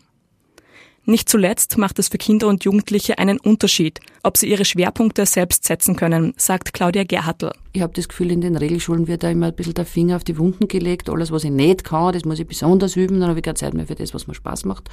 Nicht 1.09 1.29
zuletzt 1.29 1.77
macht 1.77 1.99
es 1.99 2.09
für 2.09 2.17
Kinder 2.17 2.49
und 2.49 2.65
Jugendliche 2.65 3.17
einen 3.17 3.39
Unterschied, 3.39 4.01
ob 4.23 4.35
sie 4.35 4.49
ihre 4.49 4.65
Schwerpunkte 4.65 5.25
selbst 5.25 5.63
setzen 5.63 5.95
können, 5.95 6.33
sagt 6.35 6.73
Claudia 6.73 7.05
Gerhartl. 7.05 7.53
Ich 7.71 7.81
habe 7.81 7.93
das 7.93 8.09
Gefühl, 8.09 8.29
in 8.29 8.41
den 8.41 8.57
Regelschulen 8.57 9.07
wird 9.07 9.23
da 9.23 9.29
immer 9.29 9.45
ein 9.45 9.55
bisschen 9.55 9.75
der 9.75 9.85
Finger 9.85 10.17
auf 10.17 10.25
die 10.25 10.37
Wunden 10.37 10.67
gelegt. 10.67 11.09
Alles, 11.09 11.31
was 11.31 11.45
ich 11.45 11.51
nicht 11.51 11.85
kann, 11.85 12.11
das 12.11 12.25
muss 12.25 12.39
ich 12.39 12.47
besonders 12.47 12.97
üben. 12.97 13.21
Dann 13.21 13.29
habe 13.29 13.39
ich 13.39 13.45
keine 13.45 13.55
Zeit 13.55 13.73
mehr 13.73 13.87
für 13.87 13.95
das, 13.95 14.13
was 14.13 14.27
mir 14.27 14.33
Spaß 14.33 14.65
macht. 14.65 14.89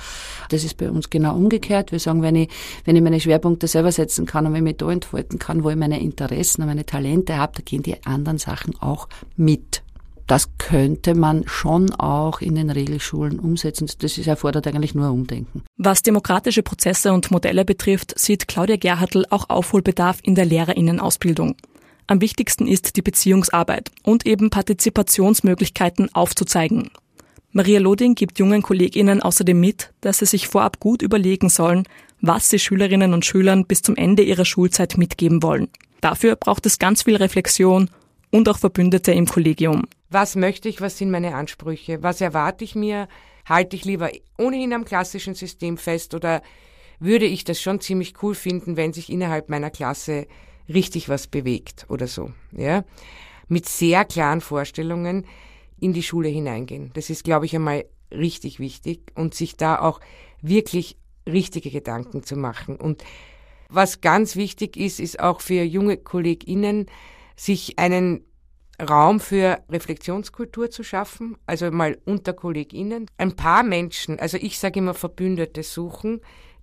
Das 0.50 0.62
ist 0.62 0.76
bei 0.76 0.88
uns 0.88 1.10
genau 1.10 1.34
umgekehrt. 1.34 1.90
Wir 1.90 1.98
sagen, 1.98 2.22
wenn 2.22 2.36
ich, 2.36 2.48
wenn 2.84 2.94
ich 2.94 3.02
meine 3.02 3.18
Schwerpunkte 3.18 3.66
selber 3.66 3.90
setzen 3.90 4.24
kann 4.24 4.46
und 4.46 4.52
wenn 4.52 4.58
ich 4.58 4.70
mich 4.70 4.76
da 4.76 4.92
entfalten 4.92 5.40
kann, 5.40 5.64
wo 5.64 5.70
ich 5.70 5.76
meine 5.76 6.00
Interessen 6.00 6.62
und 6.62 6.68
meine 6.68 6.86
Talente 6.86 7.38
habe, 7.38 7.54
da 7.56 7.62
gehen 7.64 7.82
die 7.82 8.00
anderen 8.04 8.38
Sachen 8.38 8.76
auch 8.80 9.08
mit 9.34 9.82
das 10.26 10.48
könnte 10.58 11.14
man 11.14 11.46
schon 11.46 11.92
auch 11.92 12.40
in 12.40 12.54
den 12.54 12.70
Regelschulen 12.70 13.38
umsetzen. 13.38 13.88
Das 13.98 14.18
erfordert 14.18 14.66
eigentlich 14.66 14.94
nur 14.94 15.10
Umdenken. 15.10 15.62
Was 15.76 16.02
demokratische 16.02 16.62
Prozesse 16.62 17.12
und 17.12 17.30
Modelle 17.30 17.64
betrifft, 17.64 18.18
sieht 18.18 18.48
Claudia 18.48 18.76
Gerhartl 18.76 19.26
auch 19.30 19.50
Aufholbedarf 19.50 20.18
in 20.22 20.34
der 20.34 20.46
Lehrerinnenausbildung. 20.46 21.56
Am 22.06 22.20
wichtigsten 22.20 22.66
ist 22.66 22.96
die 22.96 23.02
Beziehungsarbeit 23.02 23.90
und 24.02 24.26
eben 24.26 24.50
Partizipationsmöglichkeiten 24.50 26.14
aufzuzeigen. 26.14 26.90
Maria 27.52 27.78
Loding 27.78 28.14
gibt 28.14 28.38
jungen 28.38 28.62
KollegInnen 28.62 29.22
außerdem 29.22 29.58
mit, 29.58 29.92
dass 30.00 30.18
sie 30.18 30.26
sich 30.26 30.48
vorab 30.48 30.80
gut 30.80 31.02
überlegen 31.02 31.48
sollen, 31.48 31.84
was 32.20 32.50
sie 32.50 32.58
Schülerinnen 32.58 33.14
und 33.14 33.24
Schülern 33.24 33.64
bis 33.66 33.82
zum 33.82 33.96
Ende 33.96 34.22
ihrer 34.22 34.44
Schulzeit 34.44 34.98
mitgeben 34.98 35.42
wollen. 35.42 35.68
Dafür 36.00 36.36
braucht 36.36 36.66
es 36.66 36.78
ganz 36.78 37.02
viel 37.02 37.16
Reflexion 37.16 37.88
und 38.30 38.48
auch 38.48 38.58
Verbündete 38.58 39.12
im 39.12 39.26
Kollegium. 39.26 39.84
Was 40.14 40.36
möchte 40.36 40.68
ich, 40.68 40.80
was 40.80 40.96
sind 40.96 41.10
meine 41.10 41.34
Ansprüche, 41.34 42.04
was 42.04 42.20
erwarte 42.20 42.62
ich 42.62 42.76
mir, 42.76 43.08
halte 43.46 43.74
ich 43.74 43.84
lieber 43.84 44.12
ohnehin 44.38 44.72
am 44.72 44.84
klassischen 44.84 45.34
System 45.34 45.76
fest 45.76 46.14
oder 46.14 46.40
würde 47.00 47.24
ich 47.24 47.42
das 47.42 47.60
schon 47.60 47.80
ziemlich 47.80 48.22
cool 48.22 48.36
finden, 48.36 48.76
wenn 48.76 48.92
sich 48.92 49.10
innerhalb 49.10 49.48
meiner 49.48 49.70
Klasse 49.70 50.28
richtig 50.68 51.08
was 51.08 51.26
bewegt 51.26 51.86
oder 51.88 52.06
so, 52.06 52.30
ja? 52.52 52.84
Mit 53.48 53.66
sehr 53.66 54.04
klaren 54.04 54.40
Vorstellungen 54.40 55.26
in 55.80 55.92
die 55.92 56.04
Schule 56.04 56.28
hineingehen. 56.28 56.92
Das 56.94 57.10
ist, 57.10 57.24
glaube 57.24 57.46
ich, 57.46 57.56
einmal 57.56 57.84
richtig 58.12 58.60
wichtig 58.60 59.10
und 59.16 59.34
sich 59.34 59.56
da 59.56 59.80
auch 59.80 59.98
wirklich 60.40 60.96
richtige 61.26 61.72
Gedanken 61.72 62.22
zu 62.22 62.36
machen. 62.36 62.76
Und 62.76 63.02
was 63.68 64.00
ganz 64.00 64.36
wichtig 64.36 64.76
ist, 64.76 65.00
ist 65.00 65.18
auch 65.18 65.40
für 65.40 65.64
junge 65.64 65.96
KollegInnen, 65.96 66.86
sich 67.34 67.80
einen 67.80 68.24
Raum 68.80 69.20
für 69.20 69.60
Reflexionskultur 69.70 70.70
zu 70.70 70.82
schaffen, 70.82 71.36
also 71.46 71.70
mal 71.70 71.98
unter 72.04 72.32
KollegInnen. 72.32 73.06
Ein 73.18 73.36
paar 73.36 73.62
Menschen, 73.62 74.18
also 74.18 74.36
ich 74.36 74.58
sage 74.58 74.80
immer 74.80 74.94
Verbündete 74.94 75.62
suchen, 75.62 76.20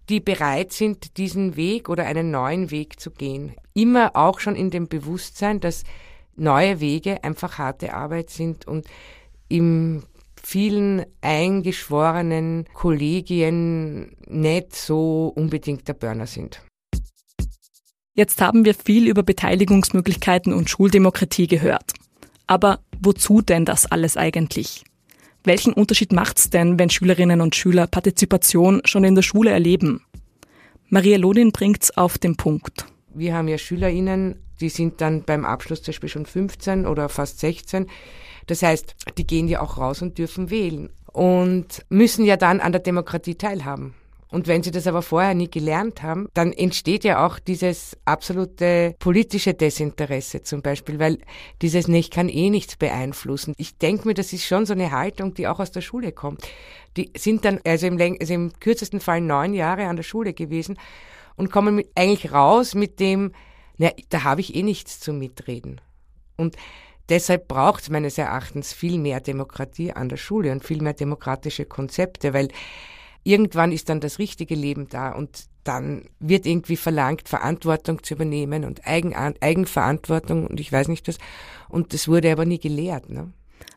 die 0.09 0.19
bereit 0.19 0.73
sind, 0.73 1.17
diesen 1.17 1.55
Weg 1.55 1.87
oder 1.87 2.05
einen 2.05 2.31
neuen 2.31 2.69
Weg 2.69 2.99
zu 2.99 3.11
gehen. 3.11 3.53
Immer 3.73 4.15
auch 4.15 4.39
schon 4.39 4.55
in 4.55 4.69
dem 4.69 4.87
Bewusstsein, 4.87 5.59
dass 5.61 5.83
neue 6.35 6.79
Wege 6.79 7.23
einfach 7.23 7.57
harte 7.57 7.93
Arbeit 7.93 8.29
sind 8.29 8.67
und 8.67 8.87
im 9.47 10.03
vielen 10.43 11.05
eingeschworenen 11.21 12.65
Kollegien 12.73 14.17
nicht 14.27 14.75
so 14.75 15.31
unbedingt 15.35 15.87
der 15.87 15.93
Burner 15.93 16.27
sind. 16.27 16.61
Jetzt 18.13 18.41
haben 18.41 18.65
wir 18.65 18.73
viel 18.73 19.07
über 19.07 19.23
Beteiligungsmöglichkeiten 19.23 20.51
und 20.51 20.69
Schuldemokratie 20.69 21.47
gehört. 21.47 21.93
Aber 22.51 22.79
wozu 22.99 23.41
denn 23.41 23.63
das 23.63 23.85
alles 23.85 24.17
eigentlich? 24.17 24.83
Welchen 25.45 25.71
Unterschied 25.71 26.11
macht's 26.11 26.49
denn, 26.49 26.77
wenn 26.77 26.89
Schülerinnen 26.89 27.39
und 27.39 27.55
Schüler 27.55 27.87
Partizipation 27.87 28.81
schon 28.83 29.05
in 29.05 29.15
der 29.15 29.21
Schule 29.21 29.51
erleben? 29.51 30.03
Maria 30.89 31.17
Lodin 31.17 31.53
bringt's 31.53 31.95
auf 31.95 32.17
den 32.17 32.35
Punkt. 32.35 32.87
Wir 33.13 33.35
haben 33.35 33.47
ja 33.47 33.57
SchülerInnen, 33.57 34.35
die 34.59 34.67
sind 34.67 34.99
dann 34.99 35.23
beim 35.23 35.45
Abschluss 35.45 35.81
zum 35.81 35.93
Beispiel 35.93 36.09
schon 36.09 36.25
15 36.25 36.85
oder 36.85 37.07
fast 37.07 37.39
16. 37.39 37.87
Das 38.47 38.63
heißt, 38.63 38.95
die 39.17 39.25
gehen 39.25 39.47
ja 39.47 39.61
auch 39.61 39.77
raus 39.77 40.01
und 40.01 40.17
dürfen 40.17 40.49
wählen 40.49 40.89
und 41.13 41.85
müssen 41.87 42.25
ja 42.25 42.35
dann 42.35 42.59
an 42.59 42.73
der 42.73 42.81
Demokratie 42.81 43.35
teilhaben. 43.35 43.93
Und 44.31 44.47
wenn 44.47 44.63
sie 44.63 44.71
das 44.71 44.87
aber 44.87 45.01
vorher 45.01 45.33
nie 45.33 45.49
gelernt 45.49 46.01
haben, 46.01 46.29
dann 46.33 46.53
entsteht 46.53 47.03
ja 47.03 47.25
auch 47.25 47.37
dieses 47.37 47.97
absolute 48.05 48.95
politische 48.97 49.53
Desinteresse 49.53 50.41
zum 50.41 50.61
Beispiel, 50.61 50.99
weil 50.99 51.17
dieses, 51.61 51.89
ne, 51.89 51.99
ich 51.99 52.11
kann 52.11 52.29
eh 52.29 52.49
nichts 52.49 52.77
beeinflussen. 52.77 53.53
Ich 53.57 53.77
denke 53.77 54.07
mir, 54.07 54.13
das 54.13 54.31
ist 54.31 54.45
schon 54.45 54.65
so 54.65 54.71
eine 54.71 54.91
Haltung, 54.91 55.33
die 55.33 55.47
auch 55.47 55.59
aus 55.59 55.71
der 55.71 55.81
Schule 55.81 56.13
kommt. 56.13 56.47
Die 56.95 57.11
sind 57.15 57.43
dann, 57.43 57.59
also 57.65 57.87
im, 57.87 57.99
also 57.99 58.33
im 58.33 58.53
kürzesten 58.59 59.01
Fall 59.01 59.19
neun 59.19 59.53
Jahre 59.53 59.87
an 59.87 59.97
der 59.97 60.03
Schule 60.03 60.33
gewesen 60.33 60.77
und 61.35 61.51
kommen 61.51 61.75
mit, 61.75 61.89
eigentlich 61.95 62.31
raus 62.31 62.73
mit 62.73 63.01
dem, 63.01 63.33
na, 63.77 63.91
da 64.09 64.23
habe 64.23 64.39
ich 64.39 64.55
eh 64.55 64.63
nichts 64.63 65.01
zu 65.01 65.11
mitreden. 65.11 65.81
Und 66.37 66.55
deshalb 67.09 67.49
braucht 67.49 67.83
es 67.83 67.89
meines 67.89 68.17
Erachtens 68.17 68.71
viel 68.71 68.97
mehr 68.97 69.19
Demokratie 69.19 69.91
an 69.91 70.07
der 70.07 70.17
Schule 70.17 70.53
und 70.53 70.63
viel 70.63 70.81
mehr 70.81 70.93
demokratische 70.93 71.65
Konzepte, 71.65 72.33
weil 72.33 72.47
irgendwann 73.23 73.71
ist 73.71 73.89
dann 73.89 73.99
das 73.99 74.19
richtige 74.19 74.55
Leben 74.55 74.87
da 74.89 75.11
und 75.11 75.45
dann 75.63 76.05
wird 76.19 76.45
irgendwie 76.45 76.75
verlangt, 76.75 77.29
Verantwortung 77.29 78.03
zu 78.03 78.15
übernehmen 78.15 78.65
und 78.65 78.87
Eigen, 78.87 79.13
Eigenverantwortung 79.15 80.47
und 80.47 80.59
ich 80.59 80.71
weiß 80.71 80.87
nicht 80.87 81.07
was. 81.07 81.17
Und 81.69 81.93
das 81.93 82.07
wurde 82.07 82.31
aber 82.31 82.45
nie 82.45 82.59
gelehrt. 82.59 83.09
Ne? 83.09 83.31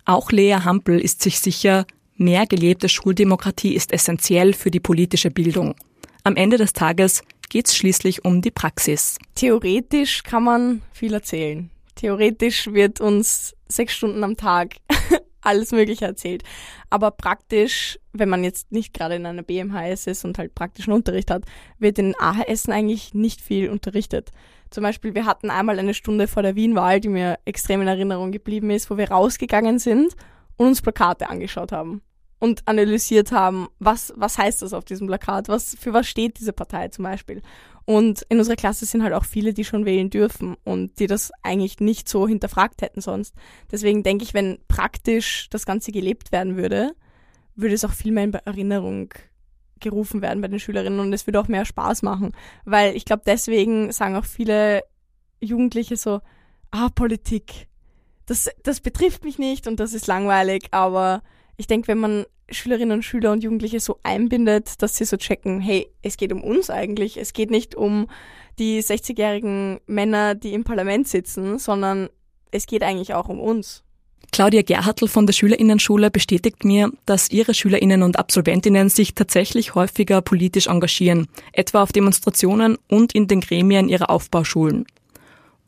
Auch 0.06 0.32
Lea 0.32 0.56
Hampel 0.64 0.98
ist 0.98 1.22
sich 1.22 1.40
sicher, 1.40 1.86
mehr 2.16 2.46
gelebte 2.46 2.88
Schuldemokratie 2.88 3.74
ist 3.74 3.92
essentiell 3.92 4.54
für 4.54 4.70
die 4.70 4.80
politische 4.80 5.30
Bildung. 5.30 5.74
Am 6.22 6.36
Ende 6.36 6.56
des 6.56 6.72
Tages 6.72 7.22
geht 7.50 7.68
es 7.68 7.76
schließlich 7.76 8.24
um 8.24 8.40
die 8.40 8.50
Praxis. 8.50 9.18
Theoretisch 9.34 10.22
kann 10.22 10.44
man 10.44 10.82
viel 10.92 11.12
erzählen. 11.12 11.70
Theoretisch 11.96 12.66
wird 12.68 13.00
uns 13.00 13.54
sechs 13.68 13.94
Stunden 13.94 14.24
am 14.24 14.36
Tag 14.36 14.76
alles 15.44 15.72
Mögliche 15.72 16.04
erzählt. 16.04 16.42
Aber 16.90 17.10
praktisch, 17.10 17.98
wenn 18.12 18.28
man 18.28 18.44
jetzt 18.44 18.72
nicht 18.72 18.94
gerade 18.94 19.16
in 19.16 19.26
einer 19.26 19.42
BMHS 19.42 20.06
ist 20.06 20.24
und 20.24 20.38
halt 20.38 20.54
praktischen 20.54 20.92
Unterricht 20.92 21.30
hat, 21.30 21.44
wird 21.78 21.98
in 21.98 22.14
AHS 22.18 22.68
eigentlich 22.68 23.14
nicht 23.14 23.40
viel 23.40 23.70
unterrichtet. 23.70 24.30
Zum 24.70 24.82
Beispiel, 24.82 25.14
wir 25.14 25.26
hatten 25.26 25.50
einmal 25.50 25.78
eine 25.78 25.94
Stunde 25.94 26.26
vor 26.26 26.42
der 26.42 26.56
Wienwahl, 26.56 27.00
die 27.00 27.08
mir 27.08 27.38
extrem 27.44 27.82
in 27.82 27.88
Erinnerung 27.88 28.32
geblieben 28.32 28.70
ist, 28.70 28.90
wo 28.90 28.96
wir 28.96 29.10
rausgegangen 29.10 29.78
sind 29.78 30.14
und 30.56 30.66
uns 30.68 30.82
Plakate 30.82 31.28
angeschaut 31.28 31.72
haben 31.72 32.02
und 32.44 32.68
analysiert 32.68 33.32
haben, 33.32 33.68
was, 33.78 34.12
was 34.16 34.36
heißt 34.36 34.60
das 34.60 34.74
auf 34.74 34.84
diesem 34.84 35.06
Plakat, 35.06 35.48
was, 35.48 35.74
für 35.80 35.94
was 35.94 36.06
steht 36.06 36.38
diese 36.38 36.52
Partei 36.52 36.88
zum 36.88 37.04
Beispiel. 37.04 37.40
Und 37.86 38.20
in 38.28 38.38
unserer 38.38 38.56
Klasse 38.56 38.84
sind 38.84 39.02
halt 39.02 39.14
auch 39.14 39.24
viele, 39.24 39.54
die 39.54 39.64
schon 39.64 39.86
wählen 39.86 40.10
dürfen 40.10 40.54
und 40.62 40.98
die 40.98 41.06
das 41.06 41.32
eigentlich 41.42 41.80
nicht 41.80 42.06
so 42.06 42.28
hinterfragt 42.28 42.82
hätten 42.82 43.00
sonst. 43.00 43.34
Deswegen 43.72 44.02
denke 44.02 44.24
ich, 44.24 44.34
wenn 44.34 44.58
praktisch 44.68 45.48
das 45.48 45.64
Ganze 45.64 45.90
gelebt 45.90 46.32
werden 46.32 46.58
würde, 46.58 46.94
würde 47.56 47.74
es 47.74 47.84
auch 47.86 47.92
viel 47.92 48.12
mehr 48.12 48.24
in 48.24 48.34
Erinnerung 48.34 49.14
gerufen 49.80 50.20
werden 50.20 50.42
bei 50.42 50.48
den 50.48 50.60
Schülerinnen 50.60 51.00
und 51.00 51.14
es 51.14 51.26
würde 51.26 51.40
auch 51.40 51.48
mehr 51.48 51.64
Spaß 51.64 52.02
machen. 52.02 52.32
Weil 52.66 52.94
ich 52.94 53.06
glaube, 53.06 53.22
deswegen 53.24 53.90
sagen 53.90 54.16
auch 54.16 54.26
viele 54.26 54.84
Jugendliche 55.40 55.96
so, 55.96 56.20
ah, 56.72 56.90
Politik, 56.94 57.68
das, 58.26 58.50
das 58.62 58.80
betrifft 58.80 59.24
mich 59.24 59.38
nicht 59.38 59.66
und 59.66 59.80
das 59.80 59.94
ist 59.94 60.06
langweilig, 60.06 60.68
aber 60.72 61.22
ich 61.56 61.66
denke, 61.66 61.88
wenn 61.88 61.98
man 61.98 62.26
Schülerinnen 62.50 62.98
und 62.98 63.02
Schüler 63.02 63.32
und 63.32 63.42
Jugendliche 63.42 63.80
so 63.80 63.98
einbindet, 64.02 64.82
dass 64.82 64.96
sie 64.96 65.04
so 65.04 65.16
checken, 65.16 65.60
hey, 65.60 65.88
es 66.02 66.16
geht 66.16 66.32
um 66.32 66.42
uns 66.42 66.70
eigentlich, 66.70 67.16
es 67.16 67.32
geht 67.32 67.50
nicht 67.50 67.74
um 67.74 68.08
die 68.58 68.82
60-jährigen 68.82 69.80
Männer, 69.86 70.34
die 70.34 70.52
im 70.52 70.64
Parlament 70.64 71.08
sitzen, 71.08 71.58
sondern 71.58 72.08
es 72.50 72.66
geht 72.66 72.82
eigentlich 72.82 73.14
auch 73.14 73.28
um 73.28 73.40
uns. 73.40 73.82
Claudia 74.32 74.62
Gerhartl 74.62 75.06
von 75.06 75.26
der 75.26 75.32
Schülerinnenschule 75.32 76.10
bestätigt 76.10 76.64
mir, 76.64 76.90
dass 77.06 77.30
ihre 77.30 77.54
Schülerinnen 77.54 78.02
und 78.02 78.18
Absolventinnen 78.18 78.88
sich 78.88 79.14
tatsächlich 79.14 79.74
häufiger 79.74 80.22
politisch 80.22 80.66
engagieren, 80.66 81.28
etwa 81.52 81.82
auf 81.82 81.92
Demonstrationen 81.92 82.76
und 82.88 83.14
in 83.14 83.28
den 83.28 83.40
Gremien 83.40 83.88
ihrer 83.88 84.10
Aufbauschulen. 84.10 84.86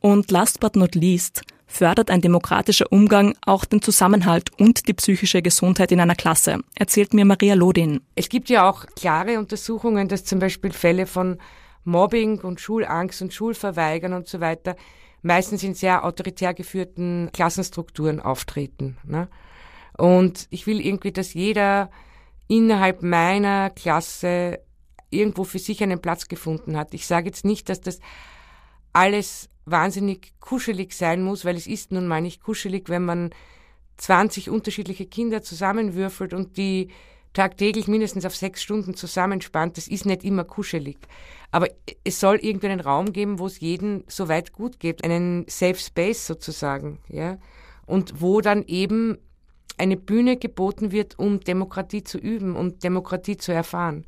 Und 0.01 0.31
last 0.31 0.61
but 0.61 0.75
not 0.75 0.95
least, 0.95 1.43
fördert 1.67 2.11
ein 2.11 2.21
demokratischer 2.21 2.91
Umgang 2.91 3.37
auch 3.45 3.65
den 3.65 3.83
Zusammenhalt 3.83 4.51
und 4.59 4.89
die 4.89 4.95
psychische 4.95 5.43
Gesundheit 5.43 5.93
in 5.93 6.01
einer 6.01 6.15
Klasse, 6.15 6.61
erzählt 6.75 7.13
mir 7.13 7.25
Maria 7.25 7.55
Lodin. 7.55 8.01
Es 8.15 8.29
gibt 8.29 8.49
ja 8.49 8.69
auch 8.69 8.87
klare 8.97 9.39
Untersuchungen, 9.39 10.09
dass 10.09 10.25
zum 10.25 10.39
Beispiel 10.39 10.73
Fälle 10.73 11.07
von 11.07 11.39
Mobbing 11.85 12.41
und 12.41 12.61
Schulangst 12.61 13.23
und 13.23 13.35
Schulverweigern 13.35 14.13
und 14.13 14.29
so 14.29 14.41
weiter 14.41 14.77
meistens 15.23 15.63
in 15.63 15.75
sehr 15.75 16.05
autoritär 16.05 16.55
geführten 16.55 17.31
Klassenstrukturen 17.33 18.21
auftreten. 18.21 18.97
Ne? 19.05 19.29
Und 19.97 20.47
ich 20.51 20.67
will 20.67 20.81
irgendwie, 20.81 21.13
dass 21.13 21.35
jeder 21.35 21.91
innerhalb 22.49 23.03
meiner 23.03 23.71
Klasse 23.71 24.61
irgendwo 25.11 25.45
für 25.45 25.59
sich 25.59 25.83
einen 25.83 26.01
Platz 26.01 26.29
gefunden 26.29 26.77
hat. 26.77 26.95
Ich 26.95 27.07
sage 27.07 27.27
jetzt 27.27 27.45
nicht, 27.45 27.69
dass 27.69 27.81
das 27.81 28.01
alles 28.93 29.49
wahnsinnig 29.67 30.33
kuschelig 30.41 30.95
sein 30.95 31.23
muss, 31.23 31.45
weil 31.45 31.57
es 31.57 31.67
ist 31.67 31.93
nun 31.93 32.07
mal 32.07 32.23
nicht 32.23 32.43
kuschelig, 32.43 32.89
wenn 32.89 33.05
man 33.05 33.31
20 33.99 34.49
unterschiedliche 34.51 35.07
Kinder 35.07 35.43
zusammenwürfelt 35.43 36.33
und 36.33 36.57
die 36.57 36.89
tagtäglich 37.33 37.87
mindestens 37.87 38.25
auf 38.25 38.35
sechs 38.35 38.63
Stunden 38.63 38.95
zusammenspannt. 38.95 39.77
Das 39.77 39.89
ist 39.89 40.07
nicht 40.07 40.25
immer 40.25 40.45
kuschelig. 40.45 40.97
Aber 41.51 41.69
es 42.03 42.19
soll 42.19 42.37
irgendwie 42.37 42.69
einen 42.69 42.81
Raum 42.81 43.13
geben, 43.13 43.39
wo 43.39 43.47
es 43.47 43.61
jedem 43.61 44.05
so 44.07 44.29
weit 44.29 44.53
gut 44.53 44.81
geht, 44.81 45.05
einen 45.05 45.45
Safe 45.49 45.79
Space 45.79 46.27
sozusagen, 46.27 46.99
ja. 47.09 47.39
Und 47.85 48.21
wo 48.21 48.41
dann 48.41 48.65
eben 48.67 49.19
eine 49.77 49.97
Bühne 49.97 50.39
geboten 50.39 50.93
wird, 50.93 51.19
um 51.19 51.41
Demokratie 51.41 52.03
zu 52.03 52.19
üben 52.19 52.57
und 52.57 52.83
Demokratie 52.83 53.37
zu 53.37 53.53
erfahren. 53.53 54.07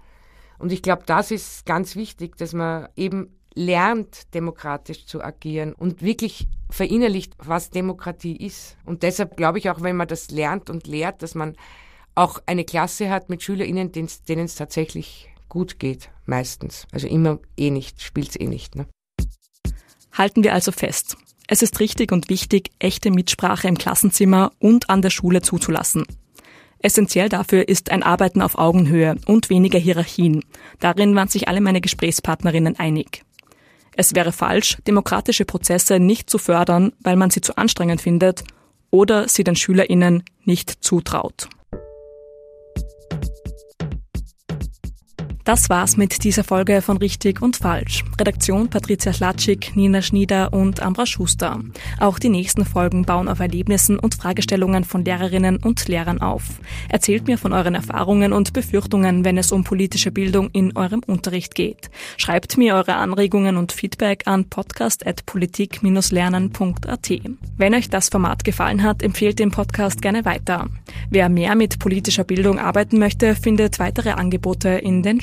Und 0.59 0.73
ich 0.73 0.83
glaube, 0.83 1.03
das 1.07 1.31
ist 1.31 1.67
ganz 1.67 1.95
wichtig, 1.95 2.37
dass 2.37 2.55
man 2.55 2.89
eben 2.97 3.38
lernt, 3.55 4.35
demokratisch 4.35 5.07
zu 5.07 5.23
agieren 5.23 5.73
und 5.73 6.03
wirklich 6.03 6.49
verinnerlicht, 6.71 7.35
was 7.39 7.71
Demokratie 7.71 8.37
ist. 8.37 8.77
Und 8.85 9.03
deshalb 9.03 9.37
glaube 9.37 9.59
ich 9.59 9.71
auch, 9.71 9.83
wenn 9.83 9.97
man 9.97 10.09
das 10.09 10.31
lernt 10.31 10.71
und 10.71 10.87
lehrt, 10.87 11.23
dass 11.23 11.35
man 11.35 11.57
auch 12.15 12.41
eine 12.47 12.65
Klasse 12.65 13.11
hat 13.11 13.29
mit 13.31 13.43
SchülerInnen, 13.43 13.93
denen 13.93 14.45
es 14.45 14.55
tatsächlich 14.55 15.29
gut 15.49 15.79
geht, 15.79 16.11
meistens. 16.27 16.87
Also 16.93 17.07
immer 17.07 17.39
eh 17.57 17.71
nicht, 17.71 18.03
spielt 18.03 18.31
es 18.31 18.41
eh 18.41 18.47
nicht. 18.47 18.75
Ne? 18.77 18.87
Halten 20.13 20.43
wir 20.43 20.53
also 20.53 20.73
fest. 20.73 21.17
Es 21.47 21.63
ist 21.63 21.81
richtig 21.81 22.13
und 22.13 22.29
wichtig, 22.29 22.71
echte 22.79 23.11
Mitsprache 23.11 23.69
im 23.69 23.79
Klassenzimmer 23.79 24.53
und 24.59 24.91
an 24.91 25.01
der 25.01 25.11
Schule 25.11 25.41
zuzulassen. 25.41 26.05
Essentiell 26.81 27.29
dafür 27.29 27.69
ist 27.69 27.91
ein 27.91 28.03
Arbeiten 28.03 28.43
auf 28.43 28.59
Augenhöhe 28.59 29.17
und 29.27 29.49
weniger 29.51 29.79
Hierarchien. 29.79 30.45
Darin 30.79 31.15
waren 31.17 31.29
sich 31.29 31.49
alle 31.49 31.61
meine 31.61 31.81
Gesprächspartnerinnen 31.81 32.79
einig. 32.79 33.25
Es 34.01 34.15
wäre 34.15 34.31
falsch, 34.31 34.79
demokratische 34.87 35.45
Prozesse 35.45 35.99
nicht 35.99 36.31
zu 36.31 36.39
fördern, 36.39 36.93
weil 37.01 37.17
man 37.17 37.31
sie 37.31 37.41
zu 37.41 37.57
anstrengend 37.57 38.01
findet 38.01 38.45
oder 38.91 39.29
sie 39.29 39.43
den 39.43 39.57
SchülerInnen 39.57 40.23
nicht 40.45 40.85
zutraut. 40.85 41.49
Das 45.49 45.69
war's 45.71 45.97
mit 45.97 46.23
dieser 46.25 46.45
Folge 46.45 46.83
von 46.83 46.99
Richtig 46.99 47.41
und 47.41 47.57
Falsch. 47.57 48.05
Redaktion 48.21 48.69
Patricia 48.69 49.15
Schlatschik, 49.15 49.75
Nina 49.77 50.03
Schnieder 50.03 50.53
und 50.53 50.83
Ambra 50.83 51.07
Schuster. 51.07 51.61
Auch 51.99 52.19
die 52.19 52.29
nächsten 52.29 52.67
Folgen 52.67 53.07
bauen 53.07 53.29
auf 53.29 53.41
Erlebnissen 53.41 53.99
und 53.99 54.15
Fragestellungen 54.15 54.85
von 54.85 55.07
Lehrerinnen 55.07 55.57
und 55.57 55.89
Lehrern 55.89 56.21
auf. 56.21 56.43
Erzählt 56.91 57.29
mir 57.29 57.39
von 57.39 57.55
euren 57.55 57.75
Erfahrungen 57.75 58.35
und 58.35 58.53
Befürchtungen, 58.53 59.25
wenn 59.25 59.39
es 59.39 59.51
um 59.51 59.65
politische 59.65 60.11
Bildung 60.11 60.51
in 60.51 60.77
eurem 60.77 61.01
Unterricht 61.07 61.55
geht. 61.55 61.89
Schreibt 62.19 62.59
mir 62.59 62.75
eure 62.75 62.97
Anregungen 62.97 63.57
und 63.57 63.73
Feedback 63.73 64.25
an 64.27 64.51
podcast.politik-lernen.at. 64.51 67.11
Wenn 67.57 67.75
euch 67.75 67.89
das 67.89 68.11
Format 68.11 68.45
gefallen 68.45 68.83
hat, 68.83 69.03
empfehlt 69.03 69.39
den 69.39 69.51
Podcast 69.51 70.03
gerne 70.03 70.27
weiter. 70.27 70.69
Wer 71.09 71.31
mehr 71.31 71.55
mit 71.55 71.79
politischer 71.79 72.25
Bildung 72.25 72.59
arbeiten 72.59 72.99
möchte, 72.99 73.35
findet 73.35 73.79
weitere 73.79 74.11
Angebote 74.11 74.69
in 74.69 75.03
den 75.03 75.23